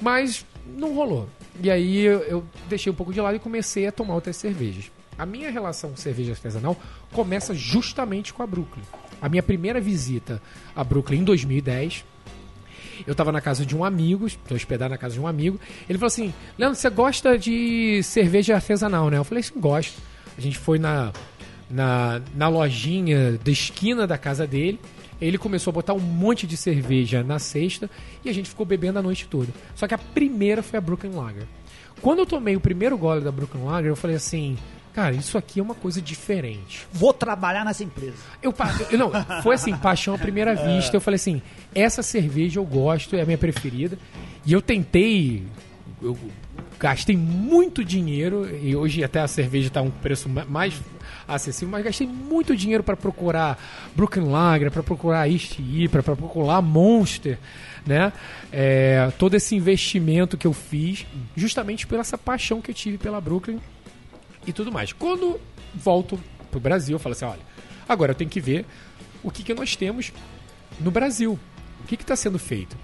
[0.00, 0.44] Mas
[0.76, 1.28] não rolou.
[1.60, 4.90] E aí eu, eu deixei um pouco de lado e comecei a tomar outras cervejas.
[5.18, 6.76] A minha relação com cerveja artesanal
[7.12, 8.82] começa justamente com a Brooklyn.
[9.20, 10.40] A minha primeira visita
[10.74, 12.04] a Brooklyn em 2010
[13.06, 15.58] eu tava na casa de um amigo, tô hospedado na casa de um amigo.
[15.88, 19.18] Ele falou assim: Leandro, você gosta de cerveja artesanal, né?
[19.18, 20.00] Eu falei assim: gosto.
[20.36, 21.12] A gente foi na,
[21.70, 24.78] na, na lojinha da esquina da casa dele.
[25.20, 27.88] Ele começou a botar um monte de cerveja na cesta
[28.24, 29.48] e a gente ficou bebendo a noite toda.
[29.74, 31.44] Só que a primeira foi a Brooklyn Lager.
[32.02, 34.56] Quando eu tomei o primeiro gole da Brooklyn Lager, eu falei assim:
[34.94, 36.86] cara, isso aqui é uma coisa diferente.
[36.92, 38.16] Vou trabalhar nessa empresa.
[38.42, 38.54] Eu,
[38.90, 39.10] eu- não,
[39.42, 40.96] foi assim, paixão à primeira vista.
[40.96, 41.42] Eu falei assim,
[41.74, 43.98] essa cerveja eu gosto, é a minha preferida.
[44.46, 45.42] E eu tentei,
[46.02, 46.16] eu
[46.78, 50.74] gastei muito dinheiro e hoje até a cerveja está um preço ma- mais
[51.26, 53.58] acessível, mas gastei muito dinheiro para procurar
[53.96, 55.58] Brooklyn Lager, para procurar East
[55.90, 57.38] para procurar Monster,
[57.86, 58.12] né?
[58.52, 63.20] É, todo esse investimento que eu fiz, justamente pela essa paixão que eu tive pela
[63.22, 63.58] Brooklyn
[64.46, 64.92] e tudo mais.
[64.92, 65.40] Quando
[65.74, 66.18] volto
[66.50, 67.40] pro Brasil, eu falo assim, olha,
[67.88, 68.64] agora eu tenho que ver
[69.22, 70.12] o que, que nós temos
[70.80, 71.38] no Brasil.
[71.82, 72.76] O que está sendo feito.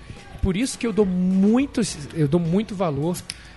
[0.43, 1.81] Por isso que eu dou muito,
[2.15, 3.17] eu dou muito valor.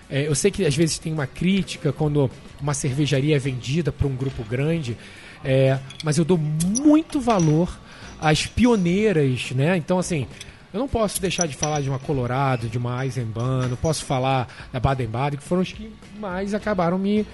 [0.09, 2.29] É, eu sei que às vezes tem uma crítica quando
[2.61, 4.97] uma cervejaria é vendida para um grupo grande,
[5.43, 7.79] é, mas eu dou muito valor
[8.19, 9.75] às pioneiras, né?
[9.75, 10.27] Então, assim,
[10.73, 14.47] eu não posso deixar de falar de uma Colorado, de uma Eisenbahn, não posso falar
[14.71, 17.25] da Baden-Baden, que foram os que mais acabaram me,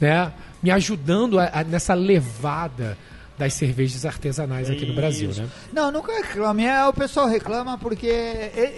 [0.00, 0.32] né,
[0.62, 2.96] me ajudando a- a- nessa levada
[3.38, 5.46] das cervejas artesanais aqui no Brasil, né?
[5.72, 6.64] Não, nunca reclame.
[6.64, 8.06] É, o pessoal reclama porque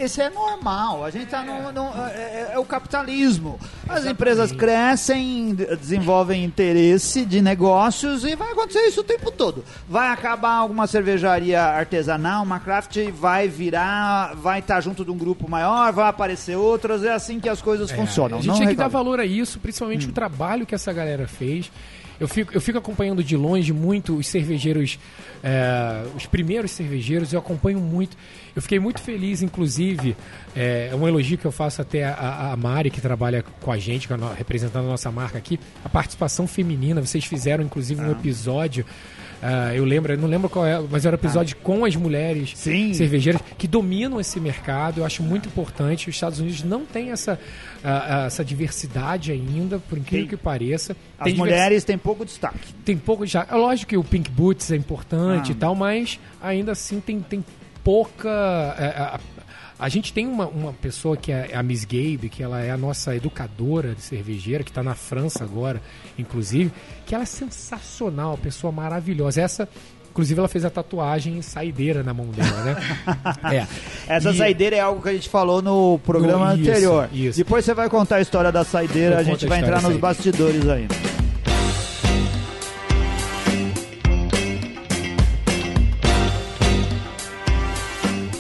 [0.01, 1.05] esse é normal.
[1.05, 1.71] A gente tá no.
[1.71, 3.59] no- é, é o capitalismo.
[3.89, 9.65] As empresas crescem, de- desenvolvem interesse de negócios e vai acontecer isso o tempo todo.
[9.89, 15.49] Vai acabar alguma cervejaria artesanal, uma craft vai virar, vai estar junto de um grupo
[15.49, 17.05] maior, vai aparecer outras.
[17.05, 18.39] É assim que as coisas funcionam.
[18.39, 19.05] A gente Não tem que dar reclame.
[19.05, 21.71] valor a isso, principalmente o trabalho que essa galera fez.
[22.21, 24.99] Eu fico, eu fico acompanhando de longe muito os cervejeiros,
[25.43, 28.17] é, os primeiros cervejeiros, eu acompanho muito.
[28.57, 30.17] Eu fiquei muito feliz, inclusive,
[30.55, 33.79] é, é um elogio que eu faço até a, a Mari, que trabalha com a
[33.79, 37.01] gente, representando a nossa marca aqui, a participação feminina.
[37.01, 38.85] Vocês fizeram, inclusive, um episódio.
[39.43, 42.53] Ah, eu lembro, eu não lembro qual é, mas era um episódio com as mulheres
[42.57, 42.93] Sim.
[42.95, 44.99] cervejeiras que dominam esse mercado.
[45.01, 46.09] Eu acho muito importante.
[46.09, 47.39] Os Estados Unidos não tem essa,
[47.85, 50.97] ah, ah, essa diversidade ainda, por incrível que pareça.
[51.19, 52.73] As Tem mulheres têm pouco destaque.
[52.85, 53.47] tem pouco já.
[53.51, 55.53] É lógico que o Pink Boots é importante Ah.
[55.53, 57.45] e tal, mas ainda assim tem, tem
[57.85, 58.29] pouca.
[58.79, 59.38] é,
[59.79, 62.77] a, gente tem uma, uma pessoa que é a Miss Gabe, que ela é a
[62.77, 65.81] nossa educadora de cervejeira, que está na França agora,
[66.19, 66.73] inclusive,
[67.07, 69.41] que ela é sensacional, pessoa maravilhosa.
[69.41, 69.69] Essa,
[70.11, 72.77] inclusive, ela fez a tatuagem saideira na mão dela, né?
[74.09, 74.15] é.
[74.17, 77.09] Essa E- saideira é algo que a gente falou no programa No- isso, anterior.
[77.13, 77.39] isso.
[77.39, 79.97] Depois você vai contar a história da saideira, Eu a gente a vai entrar nos
[79.97, 80.89] bastidores aí.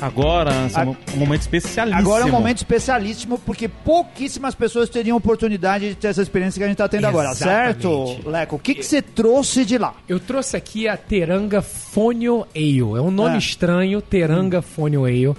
[0.00, 1.98] Agora, é um momento especialíssimo.
[2.00, 6.64] Agora é um momento especialíssimo porque pouquíssimas pessoas teriam oportunidade de ter essa experiência que
[6.64, 7.82] a gente está tendo agora, Exatamente.
[7.82, 8.56] certo, Leco?
[8.56, 9.94] O que, que você trouxe de lá?
[10.08, 12.78] Eu trouxe aqui a Teranga Fonio Ale.
[12.78, 13.38] É um nome Ah.
[13.38, 15.34] estranho, Teranga Fonio Ale.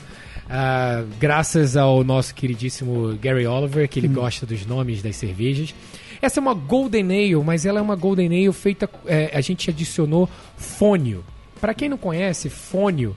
[0.50, 5.74] Ah, graças ao nosso queridíssimo Gary Oliver, que ele gosta dos nomes das cervejas.
[6.22, 8.90] Essa é uma Golden Ale, mas ela é uma Golden Ale feita.
[9.06, 11.24] é, a gente adicionou fônio.
[11.62, 13.16] Para quem não conhece, fônio,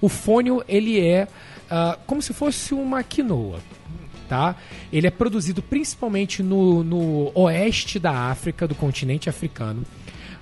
[0.00, 1.26] o fônio ele é
[1.70, 3.60] ah, como se fosse uma quinoa
[4.28, 4.56] tá?
[4.92, 9.82] Ele é produzido principalmente no, no oeste da África, do continente africano.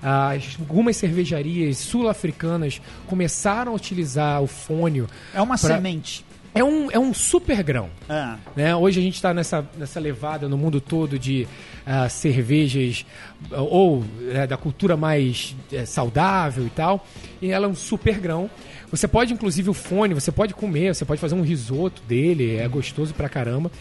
[0.03, 5.07] As- algumas cervejarias sul-africanas começaram a utilizar o fônio.
[5.33, 6.25] É uma Pra- semente.
[6.53, 7.89] É um, é um super grão.
[8.09, 8.75] Ah, Né?
[8.75, 11.47] Hoje a gente está nessa, nessa levada no mundo todo de
[11.85, 13.05] ah, cervejas
[13.51, 17.05] ah, ou né, da cultura mais eh, saudável e tal.
[17.41, 18.49] E ela é um super grão.
[18.89, 22.67] Você pode, inclusive, o fone, você pode comer, você pode fazer um risoto dele, é
[22.67, 23.71] gostoso pra caramba.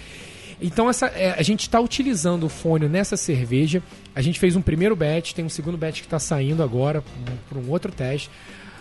[0.61, 3.83] Então essa, é, a gente está utilizando o fone nessa cerveja.
[4.15, 7.05] A gente fez um primeiro batch, tem um segundo batch que está saindo agora
[7.49, 8.31] para um outro teste.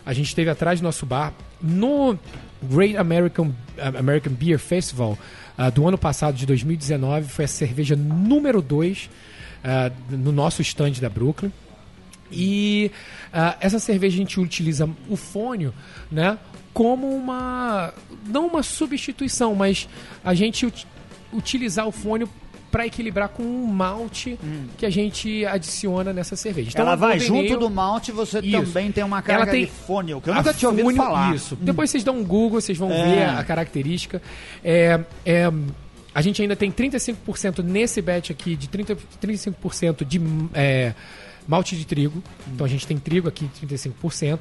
[0.06, 2.18] A gente esteve atrás do nosso bar no
[2.64, 5.18] Great American, American Beer Festival
[5.58, 7.28] ah, do ano passado, de 2019.
[7.28, 9.10] Foi a cerveja número 2
[10.10, 11.52] no nosso stand da Brooklyn.
[12.32, 12.92] E
[13.32, 15.74] ah, essa cerveja a gente utiliza o fônio,
[16.12, 16.38] né,
[16.74, 17.94] como uma
[18.28, 19.88] não uma substituição, mas
[20.24, 20.88] a gente ut-
[21.32, 22.28] utilizar o fônio
[22.72, 24.38] para equilibrar com um malte
[24.78, 26.72] que a gente adiciona nessa cerveja.
[26.72, 28.52] Então, ela vai junto do malte, você Isso.
[28.52, 31.34] também tem uma Ela carga tem de fônio, que eu nunca tinha ouvido falar.
[31.34, 31.56] Isso.
[31.56, 33.06] Depois vocês dão um Google, vocês vão É.
[33.16, 34.22] ver a, característica.
[34.62, 35.50] É, é,
[36.14, 40.20] a gente ainda tem 35% nesse batch aqui, de 30, 35% de
[40.54, 40.94] é,
[41.48, 42.22] malte de trigo.
[42.48, 44.40] Então a gente tem trigo aqui, 35%.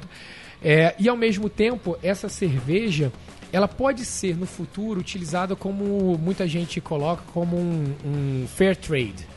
[0.63, 3.11] É, e ao mesmo tempo, essa cerveja
[3.51, 9.27] ela pode ser no futuro utilizada como muita gente coloca como um, um fair trade.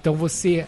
[0.00, 0.66] Então você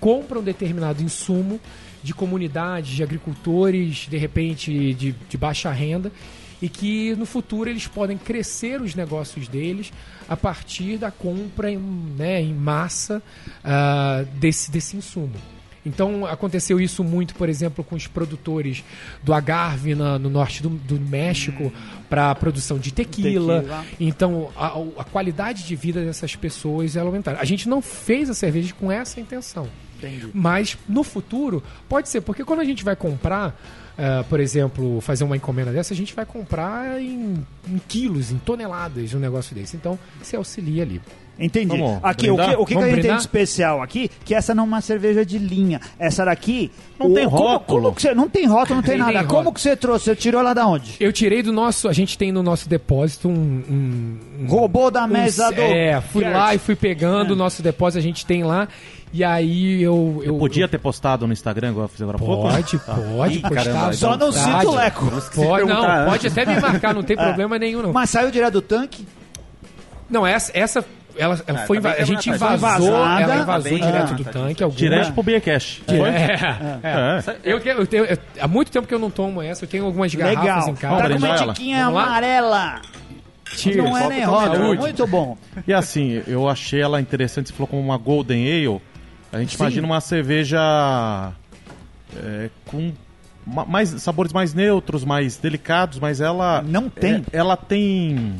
[0.00, 1.60] compra um determinado insumo
[2.02, 6.12] de comunidades, de agricultores, de repente de, de baixa renda,
[6.60, 9.92] e que no futuro eles podem crescer os negócios deles
[10.28, 13.22] a partir da compra em, né, em massa
[13.62, 15.34] ah, desse, desse insumo.
[15.86, 18.84] Então aconteceu isso muito, por exemplo, com os produtores
[19.22, 21.72] do agarve na- no norte do, do México
[22.10, 23.60] para a produção de tequila.
[23.60, 23.84] Tequila.
[24.00, 24.66] Então a,
[25.00, 27.38] a qualidade de vida dessas pessoas ela aumentaram.
[27.40, 29.68] A gente não fez a cerveja com essa intenção.
[29.98, 30.28] Entendi.
[30.32, 33.60] Mas no futuro, pode ser, porque quando a gente vai comprar,
[33.96, 38.38] eh, por exemplo, fazer uma encomenda dessa, a gente vai comprar em, em quilos, em
[38.38, 39.76] toneladas um negócio desse.
[39.76, 41.00] Então, você auxilia ali.
[41.38, 41.76] Entendi.
[41.76, 43.16] Vamos aqui, o que, o que, que a gente tem brindar?
[43.16, 45.80] de especial aqui, que essa não é uma cerveja de linha.
[45.98, 46.70] Essa daqui...
[46.98, 47.82] Não tem como- rótulo.
[47.82, 49.18] Como que você, não tem rótulo, não tem Nem nada.
[49.20, 49.54] tem Como rótulo.
[49.54, 50.06] que você trouxe?
[50.06, 50.96] Você tirou lá da onde?
[50.98, 51.86] Eu tirei do nosso.
[51.88, 53.32] A gente tem no nosso depósito um.
[53.32, 55.60] um, um Roubou da um- mesa do...
[55.60, 56.34] É, fui Gert.
[56.36, 57.32] lá e fui pegando É.
[57.34, 58.66] o nosso depósito, a gente tem lá.
[59.12, 60.20] E aí eu.
[60.24, 62.42] eu Podia ter postado no Instagram, igual eu fiz agora há pouco?
[62.50, 63.54] Pode, pode Ih, postar.
[63.54, 65.06] caramba, à Só não cita o Leco.
[65.08, 67.24] Pode, não, perguntar, pode até me marcar, não tem É.
[67.24, 67.92] problema nenhum, não.
[67.92, 69.06] Mas saiu direto do tanque?
[70.10, 70.84] Não, essa, essa
[71.18, 72.54] ela, ela Ah, foi tá a gente quebrada.
[72.56, 73.22] invasou, Vazada.
[73.22, 74.62] ela invasou Tá direto do tá tanque.
[74.62, 75.82] Algumas, Direto pro Beercast.
[75.86, 76.08] É, Foi?
[76.08, 76.38] é,
[76.82, 77.52] É.
[77.52, 79.84] Eu, tenho- eu tenho- eu- há muito tempo que eu não tomo essa, eu tenho
[79.84, 80.68] algumas garrafas Legal.
[80.68, 80.96] em Tá casa.
[81.02, 82.80] com brindar uma tiquinha amarela.
[83.56, 83.76] Cheers.
[83.78, 84.56] Não é nem rosa.
[84.56, 84.80] Saúde.
[84.80, 85.36] Muito bom.
[85.66, 88.80] E assim, eu achei ela interessante, você falou como uma Golden Ale.
[89.32, 89.62] A gente Sim.
[89.62, 91.32] imagina uma cerveja
[92.16, 92.92] é, com
[93.46, 97.14] ma- mais sabores mais neutros, mais delicados, mas ela Não tem.
[97.16, 98.34] é, ela tem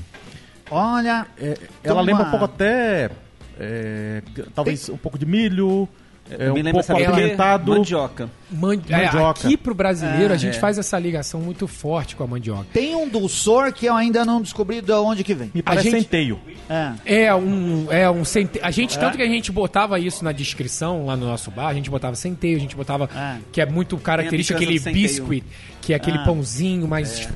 [0.71, 2.01] Olha, é, ela Toma.
[2.03, 3.11] lembra um pouco até
[3.59, 4.23] é,
[4.55, 5.89] talvez um pouco de milho,
[6.31, 7.73] é, Me um pouco apimentado.
[7.73, 8.29] Mandioca.
[8.51, 9.31] Man- é, Mandioca.
[9.47, 10.61] aqui pro brasileiro, É, a gente é.
[10.61, 12.67] faz essa ligação muito forte com a mandioca.
[12.73, 15.51] tem um dulçor que eu ainda não descobri de onde que vem.
[15.55, 16.39] Me parece gente- centeio.
[16.69, 17.25] É.
[17.25, 17.87] É um.
[17.91, 18.61] É um cente...
[18.63, 21.75] A gente, tanto que a gente botava isso na descrição lá no nosso bar, a
[21.75, 23.09] gente botava centeio, a gente botava.
[23.17, 23.39] É.
[23.51, 25.03] Que é muito característico Tem aquele centeio.
[25.09, 25.45] biscuit,
[25.81, 26.25] que é aquele Ah.
[26.25, 27.27] pãozinho mais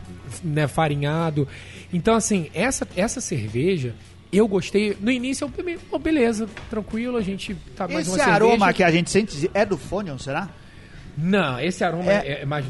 [0.45, 1.49] né, farinhado.
[1.93, 3.95] Então, assim, essa, essa cerveja.
[4.33, 4.97] Eu gostei.
[4.99, 8.73] No início, eu falei, "Pô, beleza, tranquilo, a gente tá mais Esse uma aroma cerveja.
[8.73, 10.49] que a gente sente é do Fonion, será?
[11.19, 12.65] Não, esse aroma É- é, é mais.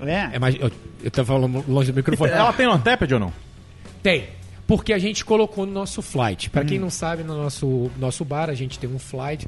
[0.00, 0.30] É.
[0.32, 0.70] É mais eu,
[1.04, 2.32] eu tô falando longe do microfone.
[2.32, 3.32] Ela tem uma tepid ou não?
[4.02, 4.26] Tem.
[4.66, 6.50] Porque a gente colocou no nosso flight.
[6.50, 6.66] Pra Hum.
[6.66, 9.46] quem não sabe, no nosso, nosso bar a gente tem um flight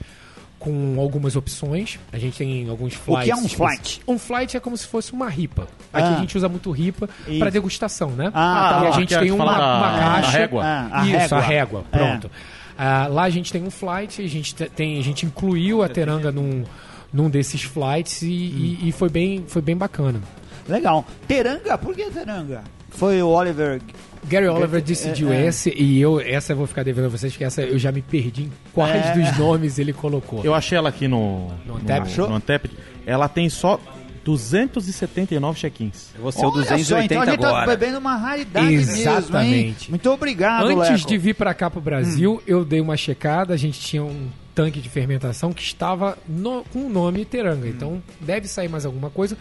[0.61, 1.99] com algumas opções.
[2.13, 3.25] A gente tem alguns O flights.
[3.25, 4.01] que é um flight?
[4.07, 5.63] Um flight é como se fosse uma ripa.
[5.93, 6.17] Aqui Ah.
[6.17, 7.09] a gente usa muito ripa
[7.41, 8.31] pra degustação, né?
[8.35, 8.89] Ah, e tá.
[8.89, 10.31] a gente Aqui tem a gente uma, da- uma caixa.
[10.39, 10.63] régua.
[10.65, 11.39] Ah, a Isso, régua.
[11.39, 11.85] a régua.
[11.91, 11.97] É.
[11.99, 12.31] Pronto.
[12.79, 15.89] Ah, lá a gente tem um flight, a gente te- tem, a gente incluiu a
[15.89, 16.65] teranga num,
[17.13, 20.21] num desses flights e, e- e foi, bem, foi bem bacana.
[20.69, 21.05] Legal.
[21.27, 21.77] Teranga?
[21.79, 22.63] Por que teranga?
[22.91, 23.81] Foi o Oliver.
[24.29, 25.47] Gary Oliver decidiu é.
[25.47, 28.03] esse e eu essa eu vou ficar devendo a vocês porque essa eu já me
[28.03, 29.13] perdi em quais É.
[29.15, 30.45] dos nomes ele colocou.
[30.45, 32.19] Eu achei ela aqui no No no, Untappd?
[32.19, 32.77] no Untappd.
[33.07, 33.81] Ela tem só
[34.23, 36.11] 279 check-ins.
[36.15, 37.67] Eu vou ser o Olha só, 280 então a gente tá agora.
[37.77, 39.01] bebendo uma raridade mesmo, hein?
[39.01, 39.91] Exatamente.
[39.91, 41.09] Muito obrigado, Antes Leco.
[41.09, 42.41] de vir pra cá pro Brasil, Hum.
[42.47, 46.81] eu dei uma checada, a gente tinha um tanque de fermentação que estava no- com
[46.87, 47.67] o nome Teranga.
[47.67, 47.71] Hum.
[47.71, 49.37] Então deve sair mais alguma coisa,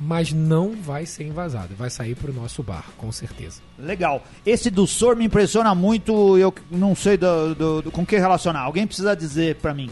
[0.00, 1.74] mas não vai ser invasado.
[1.76, 3.60] Vai sair pro nosso bar, com certeza.
[3.78, 4.22] Legal.
[4.46, 8.60] Esse do Sor me impressiona muito, eu não sei do, do- do- com que relacionar.
[8.60, 9.90] Alguém precisa dizer pra mim.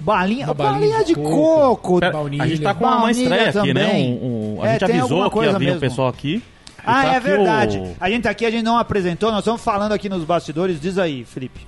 [0.00, 1.76] Balinha, balinha, balinha de de coco.
[1.76, 2.00] coco.
[2.00, 2.42] Pera, baunilha.
[2.42, 3.84] a gente tá com uma estreia aqui, né?
[3.84, 4.18] também.
[4.20, 5.76] Um- um- a É, gente avisou que ia coisa vir mesmo.
[5.76, 6.42] o pessoal aqui.
[6.84, 7.78] Ah, tá é aqui verdade.
[7.78, 10.80] o- A gente tá aqui, a gente não apresentou, nós estamos falando aqui nos bastidores.
[10.80, 11.60] Diz aí, Felipe.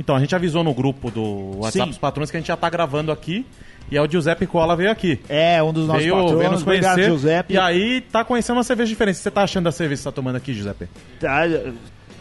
[0.00, 1.88] Então, a gente avisou no grupo do WhatsApp Sim.
[1.90, 3.46] dos patrões que a gente já tá gravando aqui.
[3.90, 5.20] E é o Giuseppe Cola veio aqui.
[5.28, 6.38] É, um dos nossos veio, patronos.
[6.38, 7.10] veio nos Obrigado, conhecer.
[7.10, 7.54] Giuseppe.
[7.54, 9.14] E aí tá conhecendo uma cerveja diferente.
[9.14, 10.88] O que você tá achando da cerveja que você tá tomando aqui, Giuseppe?
[11.18, 11.42] Tá,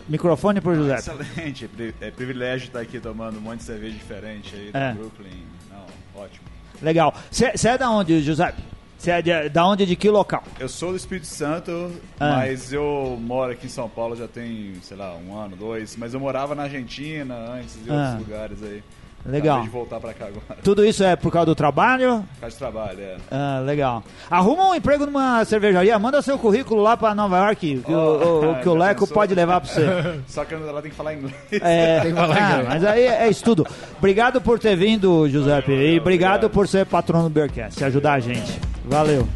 [0.08, 0.95] microfone pro José.
[0.95, 4.91] Excelente, pri- é privilégio estar aqui tomando um monte de cerveja diferente aí É.
[4.93, 5.43] do Brooklyn.
[5.71, 6.45] Não, ótimo.
[6.82, 7.13] Legal.
[7.29, 8.53] Você é da onde, José?
[8.97, 10.43] Você é de, da onde, de que local?
[10.60, 12.38] Eu sou do Espírito Santo, Ah.
[12.38, 15.95] mas eu moro aqui em São Paulo já tem, sei lá, um ano, dois.
[15.95, 17.93] Mas eu morava na Argentina antes e Ah.
[18.12, 18.84] outros lugares aí.
[19.25, 19.62] Legal.
[19.62, 20.60] De voltar cá agora.
[20.63, 22.25] Tudo isso é por causa do trabalho?
[22.36, 23.17] Por causa de trabalho, é.
[23.29, 24.03] Ah, legal.
[24.32, 28.51] Arruma um emprego numa cervejaria, manda seu currículo lá pra Nova York, que, o, o-
[28.51, 29.13] o que o Leco pensou?
[29.13, 30.19] pode levar pra você.
[30.27, 31.36] Só que ela tem que falar inglês.
[31.51, 32.67] É, Tem que falar ah, inglês.
[32.69, 33.67] mas aí é isso tudo.
[33.97, 35.71] Obrigado por ter vindo, Giuseppe.
[35.71, 35.99] E obrigado
[36.45, 36.49] obrigado.
[36.49, 38.60] por ser patrono do Bearcast, ajudar a gente.
[38.86, 39.27] Valeu.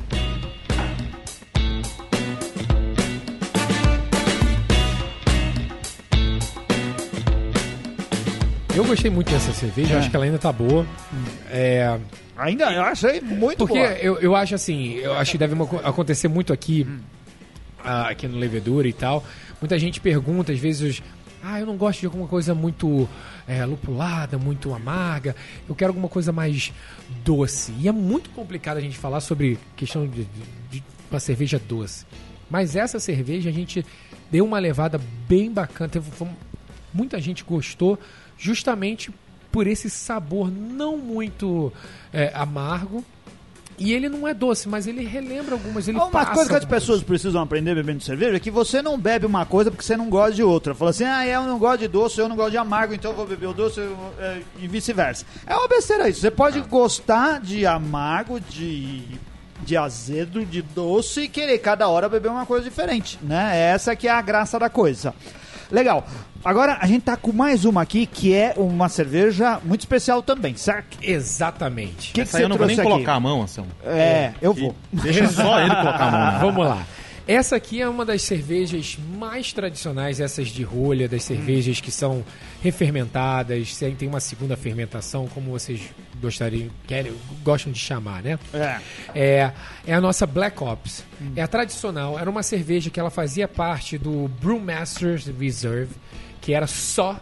[8.84, 10.86] Eu gostei muito dessa cerveja, eu acho que ela ainda tá boa.
[11.50, 11.98] É,
[12.36, 13.92] Ainda eu achei muito Porque boa.
[13.94, 16.86] eu, eu acho assim, eu acho que deve acontecer muito aqui,
[17.84, 19.24] ah, aqui no Levedura e tal.
[19.62, 21.02] Muita gente pergunta, às vezes,
[21.44, 23.08] ah, eu não gosto de alguma coisa muito
[23.48, 25.36] é, lupulada, muito amarga.
[25.70, 26.74] Eu quero alguma coisa mais
[27.24, 27.72] doce.
[27.80, 30.28] E é muito complicado a gente falar sobre questão de, de-
[30.80, 32.06] de uma cerveja doce.
[32.50, 33.86] Mas essa cerveja a gente
[34.32, 35.88] deu uma levada bem bacana.
[35.88, 36.28] Teve, foi-
[36.94, 37.98] muita gente gostou
[38.44, 39.10] justamente
[39.52, 41.72] por esse sabor não muito
[42.12, 43.04] é, amargo.
[43.80, 45.88] E ele não é doce, mas ele relembra algumas.
[45.88, 49.26] Ele Uma coisa que as pessoas precisam aprender bebendo cerveja é que você não bebe
[49.26, 50.76] uma coisa porque você não gosta de outra.
[50.76, 53.18] Fala assim, ah, eu não gosto de doce, eu não gosto de amargo, então eu
[53.18, 53.82] vou beber o doce
[54.20, 55.26] é, e vice-versa.
[55.48, 56.22] É uma besteira isso.
[56.22, 59.02] Você pode gostar de amargo, de,
[59.64, 63.60] de azedo, de doce e querer cada hora beber uma coisa diferente, né?
[63.60, 65.16] Essa que é a graça da coisa.
[65.74, 66.06] Legal.
[66.46, 70.56] Agora a gente tá com mais uma aqui que é uma cerveja muito especial também,
[70.56, 71.00] certo?
[71.02, 72.10] Exatamente.
[72.10, 72.88] Que, que Essa aí você eu não vou nem aqui?
[72.88, 73.72] colocar a mão, Anselmo.
[73.84, 74.76] É, eu vou.
[74.94, 76.32] Deixa só ele colocar a mão.
[76.34, 76.38] né?
[76.40, 76.86] Vamos lá.
[77.28, 82.24] Essa aqui é uma das cervejas mais tradicionais, essas de rolha, das cervejas que são
[82.64, 85.82] refermentadas, sem- tem uma segunda fermentação, como vocês
[86.22, 88.40] gostariam, querem, gostam de chamar, né?
[88.54, 88.80] É.
[89.14, 89.52] É,
[89.86, 91.04] é a nossa Black Ops.
[91.36, 92.18] É a tradicional.
[92.18, 95.92] Era uma cerveja que ela fazia parte do Brewmasters Reserve,
[96.42, 97.20] que era só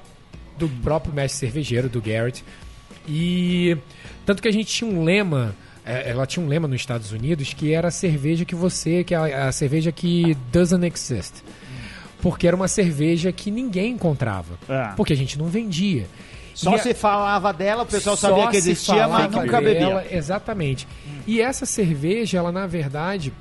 [0.58, 2.44] do próprio mestre cervejeiro, do Garrett.
[3.08, 3.76] E
[4.26, 7.52] tanto que a gente tinha um lema, é, ela tinha um lema nos Estados Unidos
[7.54, 11.34] que era a cerveja que você, que é a, a cerveja que doesn't exist.
[12.22, 14.58] Porque era uma cerveja que ninguém encontrava.
[14.70, 14.94] É.
[14.96, 16.06] Porque a gente não vendia.
[16.54, 19.62] Só E a- se falava dela, o pessoal só sabia que existia, mas falava nunca
[19.62, 20.18] dela, bebia.
[20.18, 20.88] Exatamente.
[21.26, 23.32] E essa cerveja, ela na verdade,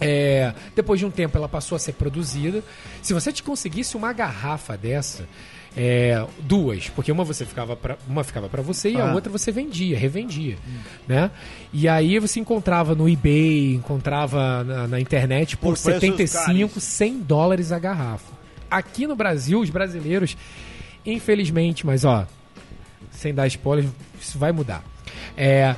[0.00, 2.62] é, depois de um tempo ela passou a ser produzida.
[3.02, 5.26] Se você te conseguisse uma garrafa dessa,
[5.76, 9.12] é, duas, porque uma você ficava pra, uma ficava para você e a Ah.
[9.12, 10.56] outra você vendia, revendia,
[11.06, 11.30] né?
[11.72, 16.82] E aí você encontrava no eBay, encontrava na, na internet por, Por preços 75, caríssimos.
[16.84, 18.32] 100 dólares a garrafa.
[18.70, 20.36] Aqui no Brasil, os brasileiros,
[21.04, 22.26] infelizmente, mas ó,
[23.10, 23.84] sem dar spoiler,
[24.20, 24.82] isso vai mudar.
[25.36, 25.76] É,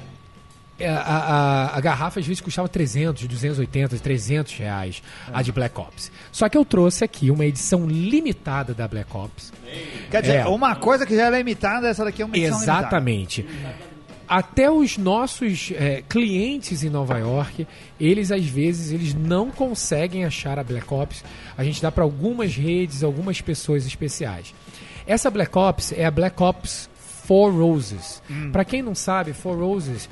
[0.79, 5.79] é, a, a- a garrafa às vezes custava 300, 280, 300 reais, a de Black
[5.79, 6.11] Ops.
[6.33, 9.53] Só que eu trouxe aqui uma edição limitada da Black Ops.
[10.11, 10.47] Quer dizer, É.
[10.47, 12.81] uma coisa que já era limitada, essa daqui é uma edição limitada.
[12.81, 13.47] Exatamente.
[14.27, 17.67] Até os nossos é, clientes em Nova York,
[17.99, 21.25] eles às vezes eles não conseguem achar a Black Ops.
[21.57, 24.55] A gente dá para algumas redes, algumas pessoas especiais.
[25.07, 26.91] Essa Black Ops é a Black Ops
[27.27, 28.23] Four Roses.
[28.53, 30.09] Para quem não sabe, Four Roses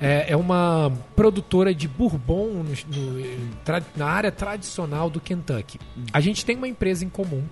[0.00, 2.64] é, é uma produtora de bourbon no-
[2.96, 5.78] no- na área tradicional do Kentucky.
[6.12, 7.42] A gente tem uma empresa em comum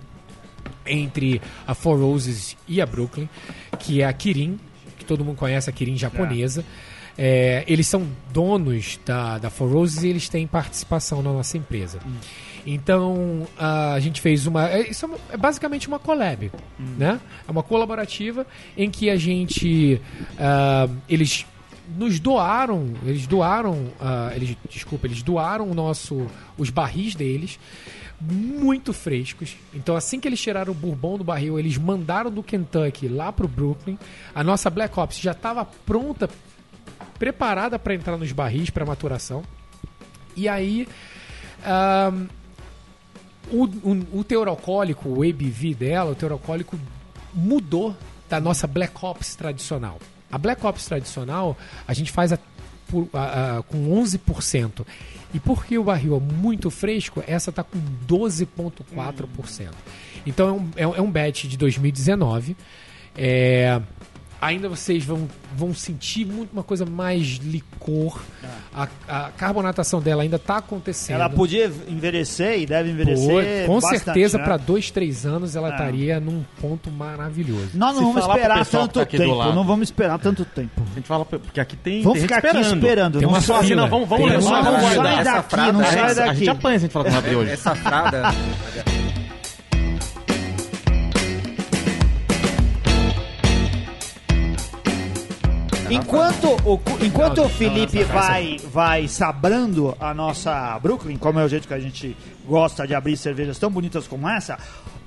[0.85, 3.29] entre a Four Roses e a Brooklyn,
[3.79, 4.59] que é a Kirin,
[4.97, 6.63] que todo mundo conhece, a Kirin japonesa.
[7.21, 11.99] É, eles são donos da, da Four Roses e eles têm participação na nossa empresa.
[12.65, 14.69] Então a gente fez uma.
[14.69, 16.51] é, Isso é, uma- é basicamente uma collab,
[16.97, 17.19] né?
[17.47, 18.45] É uma colaborativa
[18.77, 19.99] em que a gente.
[20.37, 21.45] ah, eles
[21.97, 26.27] nos doaram, eles doaram, ah, eles, desculpa, eles doaram o nosso,
[26.57, 27.59] os barris deles
[28.21, 29.55] muito frescos.
[29.73, 33.47] Então, assim que eles tiraram o bourbon do barril, eles mandaram do Kentucky lá pro
[33.47, 33.97] Brooklyn.
[34.35, 36.29] A nossa Black Ops já estava pronta,
[37.17, 39.43] preparada para entrar nos barris para maturação.
[40.35, 40.87] E aí,
[41.65, 42.27] ahn,
[43.51, 46.77] o, o, o teor alcoólico, o ABV dela, o teor alcoólico
[47.33, 47.95] mudou
[48.27, 49.97] da nossa Black Ops tradicional.
[50.31, 51.57] A Black Ops tradicional,
[51.87, 52.39] a gente faz a-
[53.13, 54.85] a- a- com 11%.
[55.33, 57.77] E porque o barril é muito fresco, essa está com
[58.07, 59.69] 12,4%.
[60.25, 60.51] Então é
[60.85, 62.55] um, é, é um batch de 2019.
[63.15, 63.81] É,
[64.41, 68.19] ainda vocês vão, vão sentir muito uma coisa mais licor.
[68.73, 71.15] A, a carbonatação dela ainda está acontecendo.
[71.15, 73.65] Ela podia envelhecer e deve Pô, envelhecer.
[73.67, 74.43] com bastante, certeza, né?
[74.43, 75.71] para dois, três anos, ela É.
[75.71, 77.69] estaria num ponto maravilhoso.
[77.73, 79.43] Nós não Se vamos esperar que tanto tá tempo.
[79.53, 80.81] Não vamos esperar tanto tempo.
[80.91, 82.77] A gente fala, porque aqui tem, Vamos tem ficar gente aqui esperando.
[82.83, 83.19] esperando.
[83.19, 83.75] Tem uma fila.
[83.75, 84.81] Não, vamos, vamos Tem ler, uma vamos
[85.89, 86.49] gente daqui.
[86.49, 87.51] apanha se a gente falar com o abrir hoje.
[87.51, 88.23] Essa frada.
[95.89, 101.67] Enquanto o, enquanto o Felipe vai, vai sabrando a nossa Brooklyn, como é o jeito
[101.67, 102.15] que a gente
[102.47, 104.57] gosta de abrir cervejas tão bonitas como essa,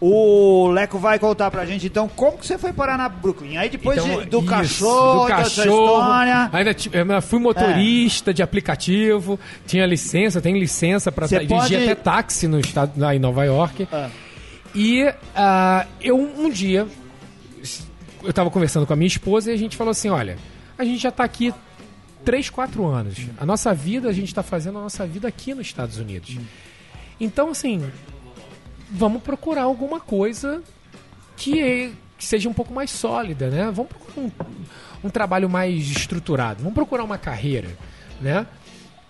[0.01, 3.57] o Leco vai contar pra gente então como que você foi parar na Brooklyn.
[3.57, 5.97] Aí depois Então, de- do isso, cachorro, do cachorro.
[5.97, 6.51] história.
[6.53, 6.76] Ainda
[7.16, 12.59] eu fui motorista de aplicativo, tinha licença, tem licença Você dirigir pode- até táxi no
[12.59, 13.87] estado lá em Nova York.
[13.93, 14.09] Ah.
[14.74, 16.87] E ah, eu um dia
[18.22, 20.37] eu estava conversando com a minha esposa e a gente falou assim, olha,
[20.78, 21.52] a gente já está aqui
[22.24, 23.16] 3, 4 anos.
[23.38, 26.36] A nossa vida, a gente está fazendo a nossa vida aqui nos Estados Unidos.
[27.20, 27.82] Então, assim,
[28.90, 30.62] vamos procurar alguma coisa
[31.36, 33.70] que, que seja um pouco mais sólida, né?
[33.70, 34.30] Vamos procurar um,
[35.04, 36.60] um trabalho mais estruturado.
[36.60, 37.68] Vamos procurar uma carreira,
[38.20, 38.46] né?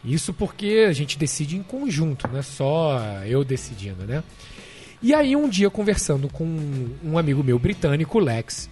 [0.04, 4.22] Isso porque a gente decide em conjunto, não é só eu decidindo, né?
[5.00, 6.44] E aí um dia conversando com
[7.04, 8.68] um amigo meu britânico, Lex,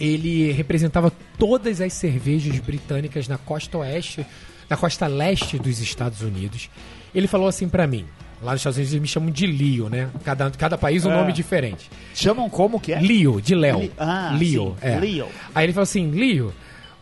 [0.00, 4.24] ele representava todas as cervejas britânicas na costa oeste,
[4.68, 6.70] na costa leste dos Estados Unidos.
[7.14, 8.06] Ele falou assim pra mim,
[8.42, 10.08] lá nos Estados Unidos eles me chamam de Leo, né?
[10.24, 11.16] Cada, cada país um É.
[11.16, 11.90] nome diferente.
[12.14, 13.00] Chamam como que é?
[13.00, 13.80] Leo, de Léo.
[13.80, 14.98] Li- ah, Leo, sim, é.
[15.00, 15.28] Leo.
[15.54, 16.52] Aí ele falou assim, Leo,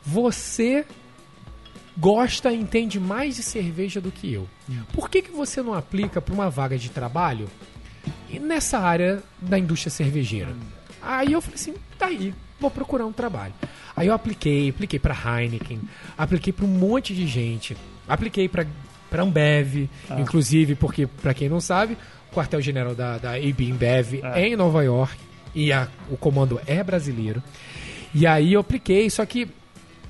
[0.04, 0.84] você
[1.96, 4.48] gosta e entende mais de cerveja do que eu.
[4.92, 7.48] Por que, que você não aplica para uma vaga de trabalho
[8.40, 10.54] nessa área da indústria cervejeira?
[11.02, 13.52] Aí eu falei assim, tá aí, vou procurar um trabalho.
[13.96, 15.80] Aí eu apliquei, apliquei para Heineken,
[16.16, 17.76] apliquei para um monte de gente,
[18.08, 18.66] apliquei para
[19.10, 19.88] para Ambev,
[20.18, 21.96] inclusive porque, para quem não sabe,
[22.30, 25.16] o quartel-general da, da AB Ambev é em Nova York
[25.54, 27.42] e a- o comando é brasileiro.
[28.14, 29.48] E aí eu apliquei, só que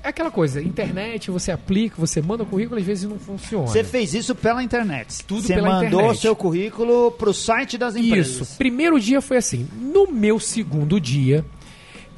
[0.03, 3.67] é aquela coisa, internet, você aplica, você manda o currículo, às vezes não funciona.
[3.67, 5.23] Você fez isso pela internet.
[5.25, 6.19] Tudo Você pela mandou internet.
[6.19, 8.35] seu currículo pro site das empresas.
[8.49, 8.57] Isso.
[8.57, 9.65] Primeiro dia foi assim.
[9.79, 11.45] No meu segundo dia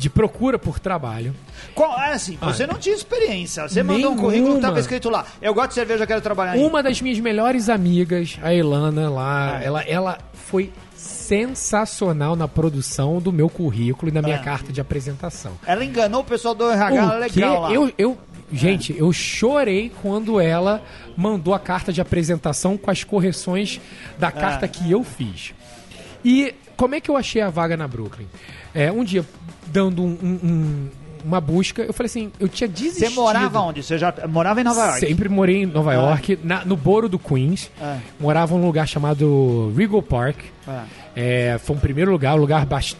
[0.01, 1.31] de procura por trabalho,
[1.75, 3.69] Qual, é assim, você não tinha experiência.
[3.69, 5.25] Você mandou um currículo que tava escrito lá.
[5.39, 6.59] Eu gosto de cerveja, eu quero trabalhar aí.
[6.63, 9.63] uma das minhas melhores amigas, a Elana lá, Ah.
[9.63, 14.43] ela, ela foi sensacional na produção do meu currículo e na minha Ah.
[14.43, 15.51] carta de apresentação.
[15.65, 17.71] Ela enganou o pessoal do RH O legal lá.
[17.71, 18.17] Eu, eu,
[18.51, 20.81] gente, eu chorei quando ela
[21.15, 23.79] mandou a carta de apresentação com as correções
[24.17, 25.53] da carta que eu fiz.
[26.23, 28.27] E como é que eu achei a vaga na Brooklyn?
[28.73, 29.25] É, um dia,
[29.67, 30.89] dando um- um- um-
[31.23, 33.13] uma busca, eu falei assim, eu tinha Você desistido.
[33.15, 33.83] morava onde?
[33.83, 34.99] Você já morava em Nova York?
[34.99, 37.69] Sempre morei em Nova York, na- no Boro do Queens.
[37.79, 37.99] Ah.
[38.19, 40.37] Morava num lugar chamado Regal Park.
[40.67, 40.85] Ah.
[41.15, 42.97] É, foi um primeiro lugar, um lugar bast...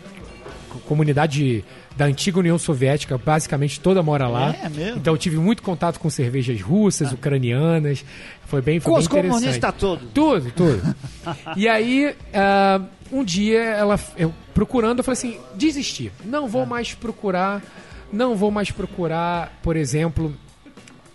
[0.87, 1.63] comunidade
[2.01, 4.55] da antiga União Soviética, basicamente toda mora lá.
[4.55, 4.97] É mesmo?
[4.97, 8.03] Então eu tive muito contato com cervejas russas, ucranianas.
[8.45, 10.09] Foi bem, foi Com bem os comunistas todos.
[10.11, 10.95] Tudo, tudo.
[11.55, 12.81] e aí, ah,
[13.11, 16.11] um dia, ela, eu procurando, eu falei assim: desisti.
[16.25, 17.61] Não vou mais procurar,
[18.11, 20.35] não vou mais procurar, por exemplo,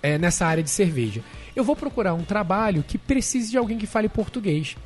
[0.00, 1.20] é, nessa área de cerveja.
[1.56, 4.76] Eu vou procurar um trabalho que precise de alguém que fale português.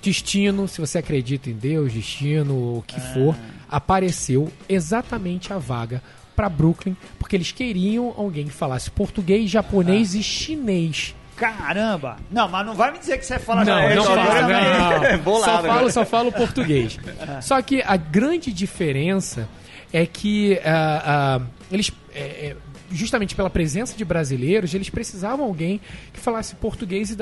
[0.00, 3.36] Destino, se você acredita em Deus, destino, o que for,
[3.70, 6.02] apareceu exatamente a vaga
[6.34, 11.14] para Brooklyn, porque eles queriam alguém que falasse português, japonês e chinês.
[11.36, 12.16] Caramba!
[12.30, 14.24] Não, mas não vai me dizer que você fala Não, japonês não também.
[14.24, 15.18] falo, não.
[15.24, 16.98] Bolado Só falo, só falo português.
[17.42, 19.48] Só que a grande diferença
[19.92, 22.56] é que ah, ah, eles, é,
[22.90, 25.80] justamente pela presença de brasileiros, eles precisavam de alguém
[26.12, 27.16] que falasse português e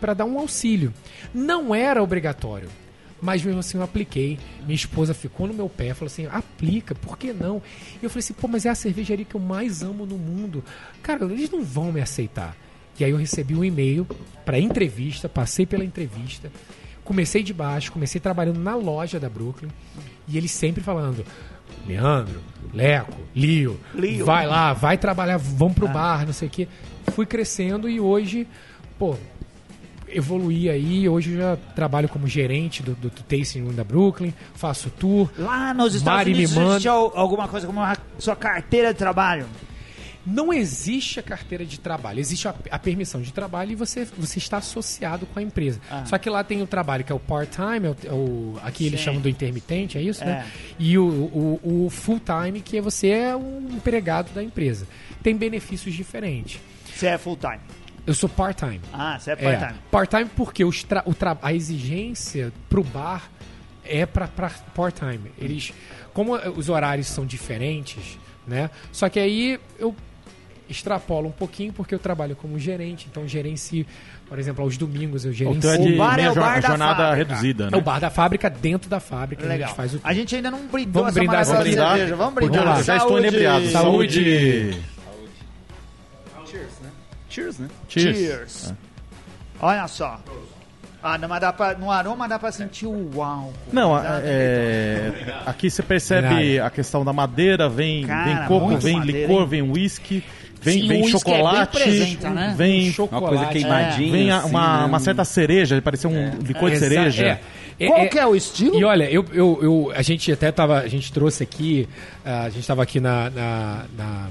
[0.00, 0.92] para dar um auxílio.
[1.34, 2.68] Não era obrigatório.
[3.20, 4.38] Mas mesmo assim eu apliquei.
[4.62, 7.60] Minha esposa ficou no meu pé, falou assim: aplica, por que não?
[8.00, 10.62] E eu falei assim: pô, mas é a cervejaria que eu mais amo no mundo.
[11.02, 12.56] Cara, eles não vão me aceitar.
[12.98, 14.06] E aí eu recebi um e-mail
[14.44, 16.50] para entrevista, passei pela entrevista,
[17.04, 19.70] comecei de baixo, comecei trabalhando na loja da Brooklyn
[20.26, 21.24] e eles sempre falando:
[21.86, 22.40] Leandro,
[22.72, 24.24] Leco, Lio, Lio.
[24.24, 26.68] vai lá, vai trabalhar, vamos pro bar, não sei o quê.
[27.12, 28.46] Fui crescendo e hoje,
[28.98, 29.16] pô,
[30.12, 31.08] evoluí aí.
[31.08, 35.30] Hoje eu já trabalho como gerente do, do, do Tasting Room da Brooklyn, faço tour.
[35.38, 38.98] Lá nos Estados Mari Unidos manda- existe al- alguma coisa como a sua carteira de
[38.98, 39.46] trabalho.
[40.26, 44.38] Não existe a carteira de trabalho, existe a, a permissão de trabalho e você, você
[44.38, 45.80] está associado com a empresa.
[45.90, 46.04] Ah.
[46.04, 49.00] Só que lá tem o trabalho que é o part-time, é o, é aqui eles
[49.00, 49.04] Sim.
[49.06, 50.44] chamam do intermitente, é isso, né?
[50.46, 50.74] É.
[50.78, 54.86] E o, o, o full-time, que é você é um empregado da empresa.
[55.22, 56.60] Tem benefícios diferentes.
[56.94, 57.60] Você é full time.
[58.08, 58.80] Eu sou part-time.
[58.90, 59.80] Ah, você é É, part-time.
[59.90, 63.30] part-time porque os tra- o tra- a exigência pro bar
[63.84, 64.26] é para
[64.74, 65.30] part-time.
[65.38, 65.74] Eles,
[66.14, 68.70] como os horários são diferentes, né?
[68.90, 69.94] Só que aí eu
[70.70, 73.84] extrapolo um pouquinho porque eu trabalho como gerente, então gerencio,
[74.26, 76.60] por exemplo, aos domingos eu gerencio Então é de O bar é o jo- bar
[76.62, 77.14] da jornada fábrica.
[77.34, 77.76] reduzida, É né?
[77.76, 79.68] o bar da fábrica dentro da fábrica, a Legal.
[79.68, 81.88] gente faz o A gente ainda não brindou Vamos essa brindar, vamos brindar?
[81.96, 82.16] cerveja.
[82.16, 82.64] Vamos Vamos brindar.
[82.76, 83.26] lá, já estou Saúde.
[83.28, 83.66] inebriado.
[83.70, 84.78] Saúde!
[86.50, 86.72] Cheers,
[87.58, 87.68] né?
[87.88, 88.16] Cheers.
[88.16, 88.74] Cheers.
[89.60, 90.20] Olha só.
[91.02, 93.52] Ah, não, mas dá pra, no aroma dá pra sentir o álcool.
[93.72, 95.12] Não, é,
[95.46, 99.48] aqui você percebe a questão da madeira, vem, Cara, vem coco, vem madeira, licor, hein?
[99.48, 100.24] vem whisky,
[100.60, 102.54] vem, Sim, vem é bem chocolate, presente, né?
[102.58, 103.24] vem, chocolate.
[103.24, 104.12] Uma coisa queimadinha.
[104.12, 104.84] vem assim, uma, né?
[104.86, 107.26] uma certa cereja, parecia um licor de cereja.
[107.26, 107.40] é.
[107.80, 108.74] É, Qual é- que é o estilo?
[108.76, 111.88] E olha, eu, eu, eu- a gente até tava, a gente trouxe aqui,
[112.24, 114.28] ah, a gente tava aqui na, na, na-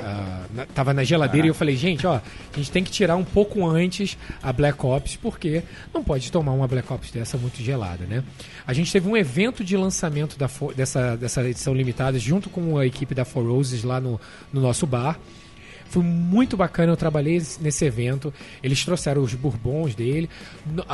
[0.00, 3.16] ah, na- tava na geladeira e eu falei, gente, ó, a gente tem que tirar
[3.16, 7.62] um pouco antes a Black Ops, porque não pode tomar uma Black Ops dessa muito
[7.62, 8.22] gelada, né?
[8.66, 12.86] A gente teve um evento de lançamento da, dessa, dessa edição limitada junto com a
[12.86, 14.20] equipe da Four Roses lá no,
[14.52, 15.18] no nosso bar.
[15.90, 18.32] Foi muito bacana, eu trabalhei nesse evento.
[18.62, 20.28] Eles trouxeram os bourbons dele.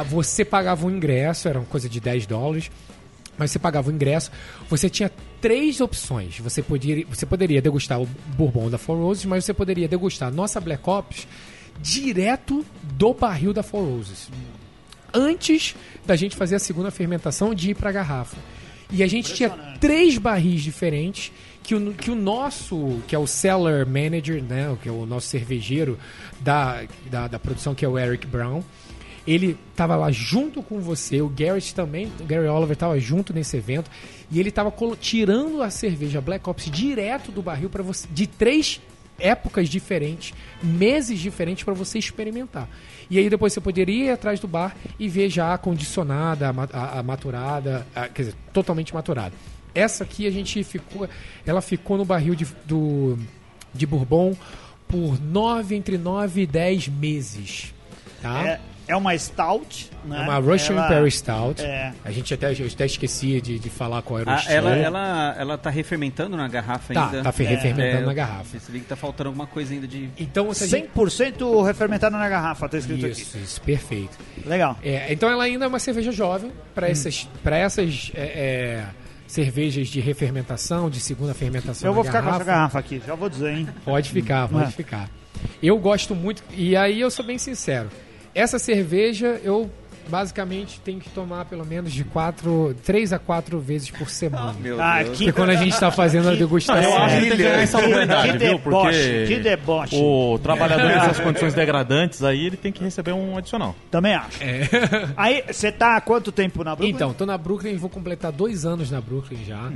[0.09, 2.71] Você pagava um ingresso, era uma coisa de 10 dólares.
[3.37, 4.31] Mas você pagava o ingresso,
[4.71, 5.11] você tinha
[5.45, 6.39] três opções.
[6.39, 10.33] Você poderia, você poderia degustar o bourbon da Four Roses, mas você poderia degustar a
[10.33, 11.29] nossa Black Ops
[11.83, 14.31] direto do barril da Four Roses
[15.13, 15.77] antes
[16.07, 18.39] da gente fazer a segunda fermentação de ir para a garrafa.
[18.91, 21.31] E a gente tinha três barris diferentes
[21.63, 25.27] que o, que o nosso, que é o seller manager, né, que é o nosso
[25.27, 25.99] cervejeiro
[26.41, 28.63] da, da, da produção, que é o Eric Brown,
[29.27, 33.57] ele estava lá junto com você, o Garrett também, o Gary Oliver estava junto nesse
[33.57, 33.91] evento,
[34.31, 38.81] e ele estava tirando a cerveja Black Ops direto do barril para você, de três
[39.18, 42.68] épocas diferentes, meses diferentes para você experimentar.
[43.09, 46.99] E aí depois você poderia ir atrás do bar e ver já a condicionada, a,
[46.99, 49.33] a maturada, a- quer dizer, totalmente maturada.
[49.75, 51.09] Essa aqui a gente ficou,
[51.47, 53.18] ela ficou no barril de, do,
[53.72, 54.37] de Bourbon
[54.89, 57.72] por nove, entre 9 e 10 meses.
[58.20, 58.47] Tá?
[58.47, 60.18] É, é uma stout, né?
[60.18, 61.62] É uma Russian Ela- Imperial Stout.
[61.62, 61.93] É.
[62.05, 64.57] A gente até, eu até esqueci de, de falar qual era o Ah, estilo.
[64.68, 67.22] ela, ela, ela tá refermentando na garrafa Tá, ainda?
[67.22, 68.51] tá fe- refermentando eu na garrafa.
[68.53, 70.11] Percebi que tá faltando alguma coisa ainda de...
[70.18, 70.89] Então, se a gente...
[70.95, 74.18] 100% refermentado na garrafa, tá escrito Isso, isso, perfeito.
[74.39, 74.49] aqui.
[74.49, 74.78] Legal.
[74.82, 78.85] É, então ela ainda é uma cerveja jovem para essas, pra essas é, é,
[79.26, 81.89] cervejas de refermentação, de segunda fermentação.
[81.89, 82.43] Eu vou ficar com garrafa.
[82.43, 83.68] essa garrafa aqui, já vou dizer, hein?
[83.85, 84.70] Pode ficar, pode É.
[84.70, 85.09] ficar.
[85.62, 87.89] Eu gosto muito, e aí eu sou bem sincero.
[88.35, 89.70] Essa cerveja eu
[90.07, 94.53] basicamente tenho que tomar pelo menos de quatro, três a quatro vezes por semana.
[94.61, 95.16] Meu Ah, Deus.
[95.16, 96.82] que- Porque quando a gente está fazendo a Que- degustação.
[96.82, 98.39] Eu acho que tem que ganhar essa Que oportunidade, viu?
[98.39, 99.97] deboche, Porque que deboche.
[99.97, 103.74] o trabalhador nessas condições degradantes aí, ele tem que receber um adicional.
[103.91, 104.39] Também acho.
[105.16, 106.95] Aí, você tá há quanto tempo na Brooklyn?
[106.95, 109.72] Então, tô na Brooklyn, vou completar dois anos na Brooklyn já.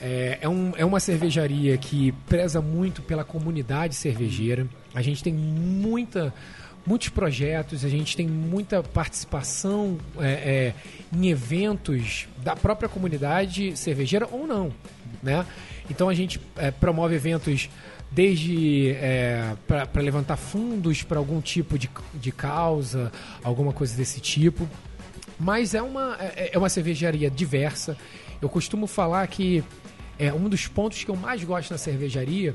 [0.00, 4.66] É, é, um- é uma cervejaria que preza muito pela comunidade cervejeira.
[4.92, 6.34] A gente tem muita,
[6.86, 10.74] muitos projetos, a gente tem muita participação é, é,
[11.16, 14.72] em eventos da própria comunidade cervejeira ou não,
[15.22, 15.46] né?
[15.90, 17.68] Então a gente é, promove eventos
[18.10, 18.94] desde
[19.66, 23.10] para levantar fundos para algum tipo de, de causa,
[23.42, 24.68] alguma coisa desse tipo.
[25.38, 27.96] Mas é uma, é é uma cervejaria diversa.
[28.40, 29.64] Eu costumo falar que
[30.18, 32.54] é um dos pontos que eu mais gosto na cervejaria,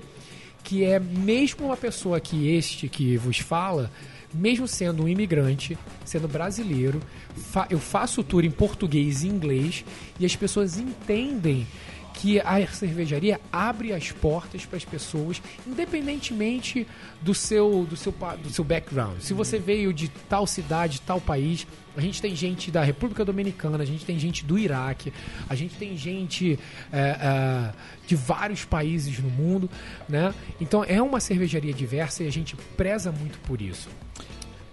[0.63, 3.91] que é mesmo uma pessoa que este que vos fala,
[4.33, 7.01] mesmo sendo um imigrante, sendo brasileiro,
[7.35, 9.83] fa- eu faço o tour em português e inglês
[10.19, 11.65] e as pessoas entendem
[12.13, 16.85] que a cervejaria abre as portas para as pessoas, independentemente
[17.21, 18.13] do seu, do, seu,
[18.43, 19.19] do seu background.
[19.21, 21.65] Se você veio de tal cidade, tal país,
[21.95, 25.13] a gente tem gente da República Dominicana, a gente tem gente do Iraque,
[25.47, 26.59] a gente tem gente
[26.91, 27.73] é, é,
[28.05, 29.69] de vários países no mundo,
[30.09, 30.33] né?
[30.59, 33.87] Então é uma cervejaria diversa e a gente preza muito por isso.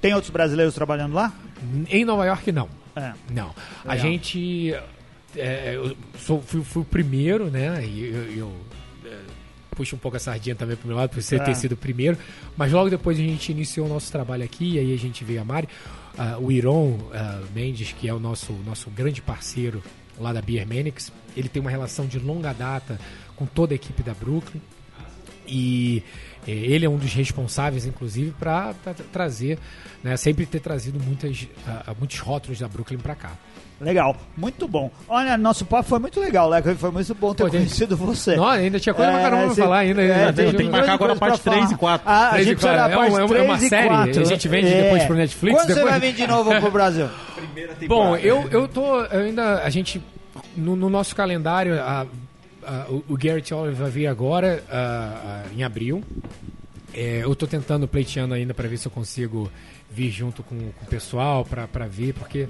[0.07, 1.33] Tem outros brasileiros trabalhando lá?
[1.91, 2.69] Em Nova York, não.
[2.95, 3.13] É.
[3.29, 3.53] Não.
[3.85, 3.99] A Legal.
[3.99, 4.73] gente.
[5.37, 7.85] é, eu sou, fui, fui o primeiro, né?
[7.85, 8.53] E eu, eu,
[9.05, 9.19] é,
[9.73, 11.39] puxo um pouco a sardinha também pro meu lado, por você É.
[11.41, 12.17] ter sido o primeiro.
[12.57, 15.41] Mas logo depois a gente iniciou o nosso trabalho aqui, e aí a gente veio
[15.41, 15.69] a Mari.
[16.17, 19.83] Ah, o Iron ah, Mendes, que é o nosso, nosso grande parceiro
[20.21, 22.97] lá da Beer Manix, ele tem uma relação de longa data
[23.35, 24.63] com toda a equipe da Brooklyn.
[25.47, 26.03] E
[26.47, 28.75] eh, ele é um dos responsáveis, inclusive, para
[29.13, 29.59] trazer,
[30.03, 33.33] né, sempre ter trazido muitas, ah, muitos rótulos da Brooklyn para cá.
[33.79, 34.91] Legal, muito bom.
[35.07, 36.75] Olha, nosso papo foi muito legal, Leco.
[36.77, 38.35] Foi muito bom ter Pô, tem- conhecido você.
[38.35, 40.01] Não, ainda tinha coisa pra caramba pra cê- falar ainda.
[40.03, 42.09] É, Tem- tem, tem que marcar agora a parte três e quatro.
[42.09, 42.79] Ah, a Três e gente quatro.
[42.79, 44.21] da É parte uma- é uma 3 e série, 4.
[44.23, 47.09] a gente vende depois pro Netflix, Quando você depois- vai vir de novo pro Brasil?
[47.87, 49.63] Bom, eu, eu tô eu ainda.
[49.63, 50.03] A gente.
[50.57, 52.07] No, no nosso calendário, a-
[52.67, 56.03] a- o, Garrett Oliver vai vir agora, ah, em abril.
[56.95, 59.51] É, eu tô tentando, pleiteando ainda para ver se eu consigo
[59.91, 62.47] vir junto com, com o pessoal para ver, porque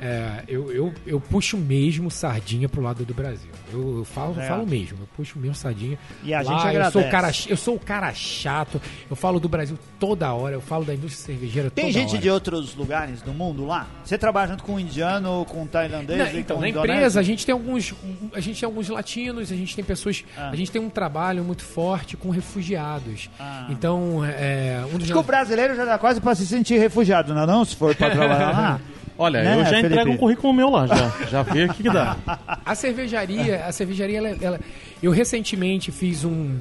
[0.00, 3.50] é, eu, eu, eu puxo mesmo sardinha pro lado do Brasil.
[3.72, 4.48] Eu, eu falo, Legal.
[4.48, 5.98] falo mesmo, eu puxo mesmo sardinha.
[6.24, 7.10] E a Lá, gente eu sou, o agradece.
[7.10, 8.80] cara, eu sou o cara chato,
[9.10, 12.18] eu falo do Brasil toda hora, eu falo da indústria cervejeira Tem toda gente hora.
[12.22, 13.86] de outros lugares do mundo lá?
[14.04, 16.94] Você trabalha junto com um indiano, com um tailandês e então, com na indonésio?
[16.96, 17.94] empresa a gente tem alguns,
[18.32, 20.48] a gente tem alguns latinos, a gente tem pessoas, Ah.
[20.50, 23.28] a gente tem um trabalho muito forte com refugiados.
[23.38, 23.66] Ah.
[23.70, 27.34] Então, é, um dos Acho que o brasileiro já dá quase pra se sentir refugiado,
[27.34, 27.64] não é não?
[27.64, 28.80] Se for pra trabalhar lá.
[29.22, 30.10] Olha, Né, eu já entrego Felipe?
[30.10, 31.10] um currículo meu lá, já.
[31.28, 32.16] Já vi o que, que dá.
[32.64, 34.60] A cervejaria, a cervejaria, ela, ela-
[35.02, 36.58] eu recentemente fiz um,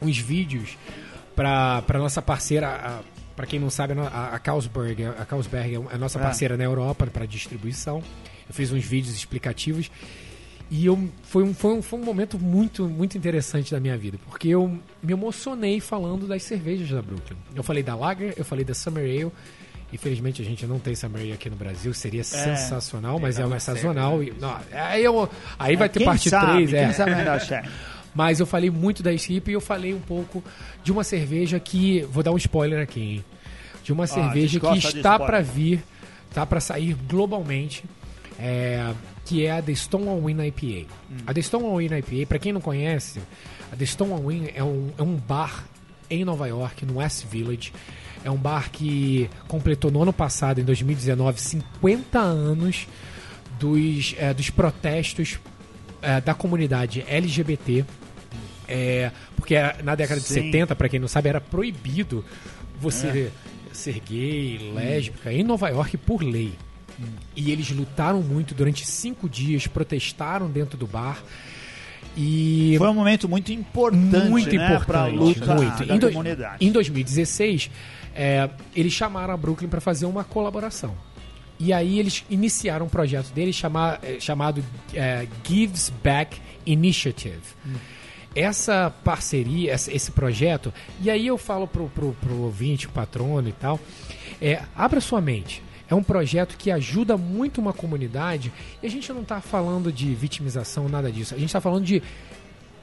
[0.00, 0.78] uns vídeos
[1.34, 3.00] para para nossa parceira,
[3.34, 6.22] para quem não sabe, a, a Carlsberg, a Carlsberg é a nossa Ah.
[6.22, 8.02] parceira na Europa para distribuição.
[8.48, 9.90] Eu fiz uns vídeos explicativos
[10.70, 14.18] e eu foi um, foi um, foi um momento muito muito interessante da minha vida,
[14.28, 14.68] porque eu
[15.02, 17.36] me emocionei falando das cervejas da Brooklyn.
[17.54, 19.32] Eu falei da Lager, eu falei da Summer Ale.
[19.92, 24.22] Infelizmente a gente não tem Ale aqui no Brasil, seria sensacional, mas é uma sazonal.
[24.22, 25.28] E, não, aí, eu,
[25.58, 26.92] aí vai ter parte sabe, 3, Quem é.
[26.92, 27.68] sabe melhor, chefe.
[28.14, 30.42] Mas eu falei muito da Skip e eu falei um pouco
[30.82, 32.00] de uma cerveja que.
[32.10, 33.24] Vou dar um spoiler aqui, hein?
[33.84, 35.84] De uma cerveja gente que está para vir,
[36.34, 37.84] tá para sair globalmente,
[38.38, 38.92] é,
[39.24, 40.92] que é a The Stonewall Inn IPA.
[41.10, 41.16] Hum.
[41.26, 43.20] A The Stonewall Inn IPA, para quem não conhece,
[43.70, 45.64] a The Stonewall Inn é um, é um bar
[46.10, 47.72] em Nova York, no West Village.
[48.24, 52.86] É um bar que completou no ano passado, em 2019, 50 anos
[53.58, 55.38] dos, é, dos protestos
[56.02, 57.84] é, da comunidade LGBT
[58.70, 60.34] É, porque era- na década de Sim.
[60.44, 62.22] 70, para quem não sabe, era proibido
[62.78, 63.30] você
[63.72, 66.52] ser gay, lésbica em Nova York por lei.
[67.34, 71.22] E eles lutaram muito durante cinco dias, protestaram dentro do bar.
[72.16, 74.86] E Foi um momento muito importante, muito né, importante.
[74.86, 75.86] pra luta muito.
[75.86, 76.56] da Em, do- comunidade.
[76.66, 77.70] em 2016,
[78.18, 80.96] é, eles chamaram a Brooklyn para fazer uma colaboração.
[81.60, 83.60] E aí eles iniciaram um projeto deles
[84.02, 87.40] eh, chamado eh, Gives Back Initiative.
[88.34, 93.52] Essa parceria, esse projeto, e aí eu falo pro, pro, pro ouvinte, pro patrono e
[93.52, 93.80] tal,
[94.40, 95.62] é, abra sua mente.
[95.90, 98.52] É um projeto que ajuda muito uma comunidade
[98.82, 101.34] e a gente não está falando de vitimização, nada disso.
[101.34, 102.02] A gente está falando de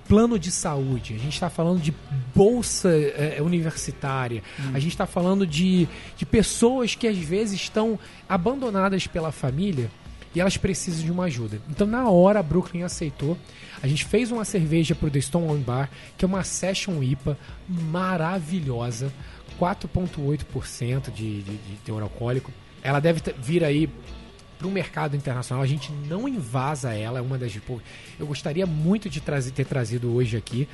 [0.08, 1.94] plano de saúde, a gente está falando de
[2.34, 4.44] bolsa eh, universitária,
[4.74, 7.98] a gente está falando de, de pessoas que às vezes estão
[8.30, 9.90] abandonadas pela família
[10.36, 11.62] e elas precisam de uma ajuda.
[11.70, 13.38] Então, na hora, a Brooklyn aceitou.
[13.82, 17.38] A gente fez uma cerveja para o The Stone Bar, que é uma Session IPA
[17.68, 19.12] maravilhosa,
[19.60, 22.52] 4,8% de, de, de teor alcoólico.
[22.84, 23.90] Ela deve vir aí
[24.58, 25.64] para o mercado internacional.
[25.64, 27.82] A gente não invasa ela, é uma das pou-
[28.20, 30.68] Eu gostaria muito de trazer- ter trazido hoje aqui,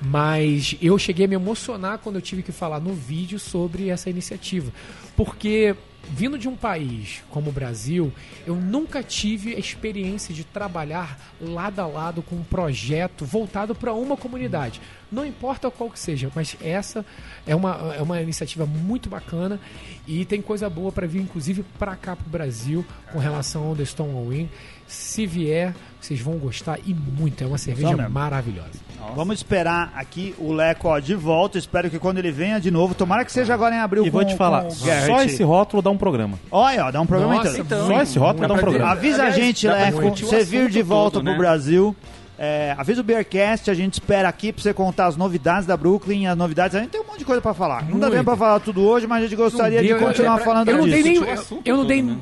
[0.00, 4.10] mas eu cheguei a me emocionar quando eu tive que falar no vídeo sobre essa
[4.10, 4.72] iniciativa,
[5.16, 5.74] porque
[6.10, 8.12] vindo de um país como o Brasil,
[8.46, 13.92] eu nunca tive a experiência de trabalhar lado a lado com um projeto voltado para
[13.92, 14.80] uma comunidade.
[15.10, 17.04] Não importa qual que seja, mas essa
[17.46, 19.60] é uma, é uma iniciativa muito bacana
[20.06, 23.76] e tem coisa boa para vir, inclusive, para cá para o Brasil, com relação ao
[23.76, 24.48] The Stone.
[24.92, 27.42] Se vier, vocês vão gostar e muito.
[27.42, 28.10] É uma cerveja mesmo.
[28.10, 28.72] maravilhosa.
[29.16, 31.58] Vamos esperar aqui o Leco ó, de volta.
[31.58, 34.20] Espero que quando ele venha de novo, tomara que seja agora em abril E vou
[34.22, 36.38] com- te falar, só esse rótulo dá um programa.
[36.50, 37.64] Olha, ó, dá um programa Nossa, inteiro.
[37.66, 37.86] então.
[37.86, 38.92] Só esse rótulo dá um programa.
[38.92, 41.38] Avisa a gente, Leco, você vir de volta todo, pro né?
[41.38, 41.96] Brasil.
[42.38, 46.26] É, avisa o Beercast, a gente espera aqui pra você contar as novidades da Brooklyn,
[46.26, 46.74] as novidades.
[46.76, 47.88] A gente tem um monte de coisa pra falar.
[47.88, 50.68] Não dá tempo pra falar tudo hoje, mas a gente gostaria de continuar eu- falando
[50.68, 51.02] eu não disso.
[51.02, 51.24] dei nem, eu,
[51.64, 52.02] eu não todo, dei.
[52.02, 52.16] né?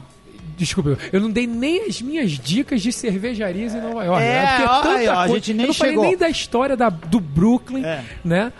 [0.61, 4.23] Desculpa, eu não dei nem as minhas dicas de cervejarias em Nova York.
[4.23, 4.47] É, né?
[4.57, 6.05] Porque ó, tanta ó, a coisa- gente nem eu não falei chegou.
[6.05, 8.05] nem da história da, do Brooklyn, É.
[8.23, 8.53] né?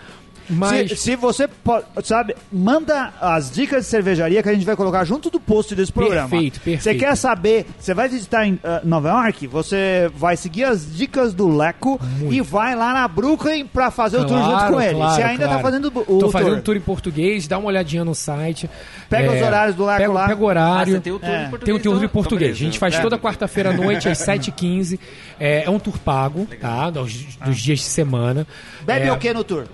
[0.51, 4.75] Mas Se, se você pode, sabe, manda as dicas de cervejaria que a gente vai
[4.75, 6.29] colocar junto do post desse programa.
[6.29, 6.83] Perfeito, perfeito.
[6.83, 11.33] Você quer saber, você vai visitar em ah, Nova York, você vai seguir as dicas
[11.33, 11.99] do Leco
[12.29, 14.95] e vai lá na Brooklyn pra fazer o tour junto Claro, com ele.
[14.95, 15.61] claro, você ainda tá claro.
[15.63, 16.31] fazendo o Tô tour.
[16.31, 18.69] fazendo um tour em português, dá uma olhadinha no site.
[19.09, 20.27] Pega os horários do Leco pega, lá.
[20.27, 20.93] Pega o Ah, horário.
[20.93, 21.45] você tem o tour É.
[21.45, 21.65] em português.
[21.65, 22.05] Tem o tour então?
[22.05, 22.51] em português.
[22.57, 23.09] Então, A gente faz beleza.
[23.09, 24.99] toda quarta-feira à noite, às 7h15.
[25.39, 26.89] É, é um tour pago, tá?
[26.89, 27.13] Dos,
[27.45, 28.45] dos dias de semana.
[28.85, 29.65] Bebe É, o que no tour?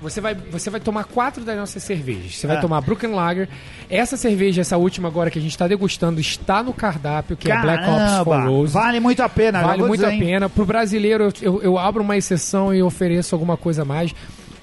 [0.00, 2.36] Você vai, você vai tomar quatro das nossas cervejas.
[2.36, 2.60] Você vai Ah.
[2.60, 3.48] tomar Brooklyn Lager.
[3.90, 7.60] Essa cerveja, essa última agora que a gente está degustando, está no cardápio, que é
[7.60, 8.72] Black Ops for Caramba, Rose.
[8.72, 9.60] vale muito a pena.
[9.60, 10.48] já Vale muito dizer, a pena.
[10.48, 14.14] Pro brasileiro, eu, eu, eu abro uma exceção e ofereço alguma coisa a mais.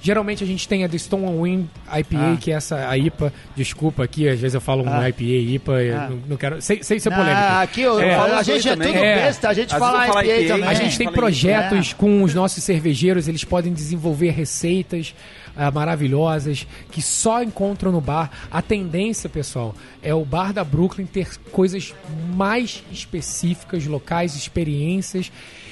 [0.01, 2.37] Geralmente a gente tem a The Stone and Win IPA, Ah.
[2.39, 3.31] que é essa a IPA.
[3.55, 5.07] Desculpa aqui, às vezes eu falo um Ah.
[5.09, 6.09] IPA, IPA, eu Ah.
[6.09, 6.61] não, não quero.
[6.61, 7.41] Sem, sem ser Ah, polêmico.
[7.61, 8.13] aqui eu, É.
[8.15, 9.15] eu falo, a gente é tudo É.
[9.15, 10.69] besta, a gente fala IPA IPA, também.
[10.69, 15.13] A gente tem projetos com os nossos cervejeiros, eles podem desenvolver receitas
[15.55, 18.31] ah, maravilhosas que só encontram no bar.
[18.49, 21.93] A tendência, pessoal, é o bar da Brooklyn ter coisas
[22.33, 25.29] mais específicas, locais, experiências,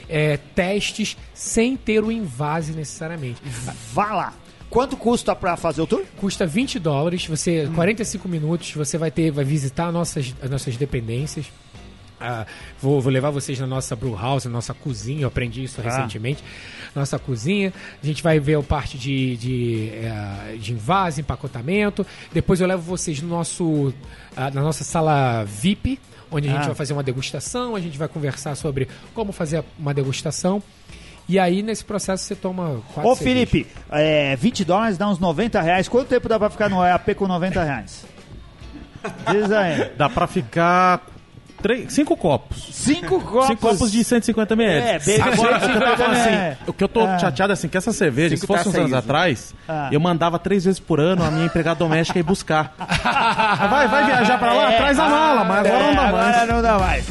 [0.09, 3.41] eh, testes, sem ter o invase necessariamente.
[3.93, 4.33] Vá lá.
[4.69, 6.03] Quanto custa pra fazer o tour?
[6.17, 11.47] Custa 20 dólares, você 45 minutos, você vai ter, vai visitar nossas, as nossas dependências.
[12.21, 12.45] Ah,
[12.81, 16.43] vou, vou levar vocês na nossa brew house, na nossa cozinha, eu aprendi isso recentemente.
[16.93, 22.05] Nossa cozinha, a gente vai ver a parte de, de, eh, de invase, empacotamento.
[22.33, 23.93] Depois eu levo vocês no nosso,
[24.35, 25.97] ah, na nossa sala VIP,
[26.31, 26.67] onde a gente Ah.
[26.67, 30.61] vai fazer uma degustação, a gente vai conversar sobre como fazer uma degustação.
[31.27, 33.49] E aí, nesse processo, você toma quatro Ô cervejas.
[33.49, 35.87] Felipe, é, 20 dólares dá uns 90 reais.
[35.87, 38.03] Quanto tempo dá pra ficar no EAP com 90 reais?
[39.31, 39.91] Diz aí.
[39.95, 41.05] Dá pra ficar
[41.61, 42.69] três, cinco copos.
[42.71, 43.47] Cinco copos.
[43.47, 44.85] Cinco copos de 150 ml.
[44.87, 46.57] É, bem Agora, o que eu tô falando assim, é.
[46.67, 47.19] o que eu tô Ah.
[47.19, 49.89] chateado é assim, que essa cerveja, se fosse uns anos atrás, Ah.
[49.91, 52.73] eu mandava três vezes por ano a minha empregada doméstica ir buscar.
[53.69, 54.73] vai, vai viajar pra lá?
[54.73, 56.35] É, Traz a mala, mas agora é, não dá mais.
[56.37, 57.05] Agora não dá mais.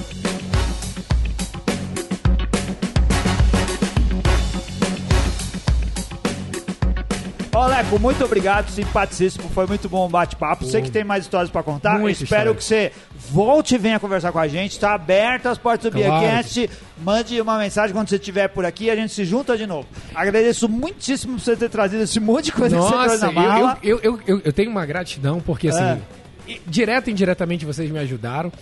[7.59, 9.48] Ô, Leco, muito obrigado, simpaticíssimo.
[9.48, 10.64] Foi muito bom o bate-papo.
[10.64, 11.98] Sei que tem mais histórias pra contar.
[11.98, 12.54] Muita Espero história.
[12.54, 12.92] que você
[13.30, 14.72] volte e venha conversar com a gente.
[14.72, 16.20] Está aberto as portas do Claro.
[16.20, 16.70] Beercast.
[17.02, 19.88] Mande uma mensagem quando você estiver por aqui e a gente se junta de novo.
[20.14, 23.42] Agradeço muitíssimo por você ter trazido esse monte de coisa que você Nossa, trouxe na
[23.42, 23.78] eu, mala.
[23.82, 25.94] eu, eu, eu, eu tenho uma gratidão, porque assim, É.
[25.96, 26.28] e-
[26.66, 28.53] direto e indiretamente vocês me ajudaram.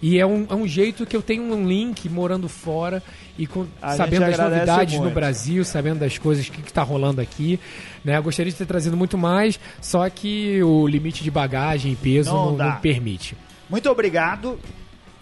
[0.00, 3.02] E é um, é um jeito que eu tenho um link morando fora
[3.38, 3.66] e com-
[3.96, 5.10] sabendo das novidades no.
[5.10, 7.58] Brasil, sabendo das coisas que, está rolando aqui.
[8.04, 8.16] Né?
[8.16, 12.32] Eu gostaria de ter trazido muito mais, só que o limite de bagagem e peso
[12.32, 13.36] Não não, não permite.
[13.68, 14.58] Muito obrigado.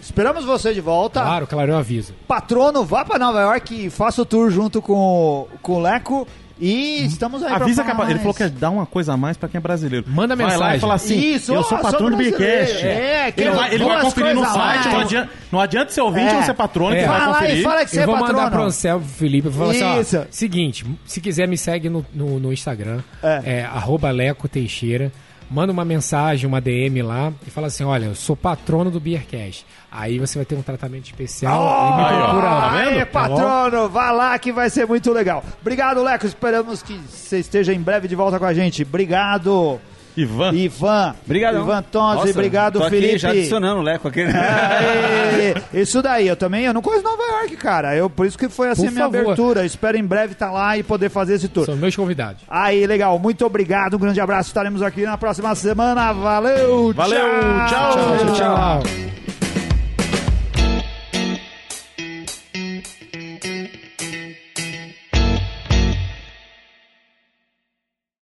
[0.01, 1.21] Esperamos você de volta.
[1.21, 2.13] Claro, claro, eu aviso.
[2.27, 6.27] Patrono, vá pra Nova York e faça o tour junto com, com o Leco.
[6.61, 8.37] E estamos aí pra Avisa que falar é pa- ele mais.
[8.37, 10.07] falou que dá uma coisa a mais pra quem é brasileiro.
[10.09, 10.77] Manda Vai lá mensagem.
[10.77, 12.17] e fala assim: Isso, eu ó, sou patrono do.
[12.17, 12.87] Beercast.
[12.87, 14.89] É, ele quero vai, ele vai conferir no a site.
[14.89, 16.37] Não adianta, não adianta ser ouvinte É.
[16.37, 17.03] ou ser patrono, É.
[17.03, 17.63] que vai e conferir.
[17.63, 20.19] fala que você é eu vou mandar pro Anselmo Felipe e falar assim, Isso.
[20.19, 23.41] ó, seguinte, se quiser me segue no, no, no Instagram, É.
[23.45, 25.13] é, arroba Leco Teixeira,
[25.53, 29.67] manda uma mensagem, uma DM lá e fala assim, olha, eu sou patrono do Beercast.
[29.91, 32.25] Aí você vai ter um tratamento especial e me ó.
[32.25, 32.61] procura lá.
[32.61, 32.89] Tá vendo?
[32.89, 35.45] Aê, Tá patrono, vá lá que vai ser muito legal.
[35.61, 36.27] Obrigado, Leco.
[36.27, 38.83] Esperamos que você esteja em breve de volta com a gente.
[38.83, 39.79] Obrigado,
[40.17, 40.53] Ivan.
[40.55, 41.15] Ivan.
[41.25, 41.63] Obrigadão.
[41.63, 43.11] Ivan Tonzi, obrigado, tô Felipe.
[43.11, 44.23] Aqui já adicionando o Leco aqui.
[44.23, 47.97] Aê, isso daí, eu também, eu não conheço Nova York, cara.
[47.97, 49.21] Eu, por isso que foi assim Por a minha favor.
[49.21, 49.65] abertura.
[49.65, 51.65] Espero em breve estar lá e poder fazer esse tour.
[51.65, 52.43] São meus convidados.
[52.49, 53.19] Aí, legal.
[53.19, 53.95] Muito obrigado.
[53.95, 54.49] Um grande abraço.
[54.51, 56.13] Estaremos aqui na próxima semana.
[56.13, 56.93] Valeu.
[56.93, 57.27] Valeu,
[57.69, 58.35] tchau.
[58.35, 58.35] tchau.
[58.35, 59.22] tchau.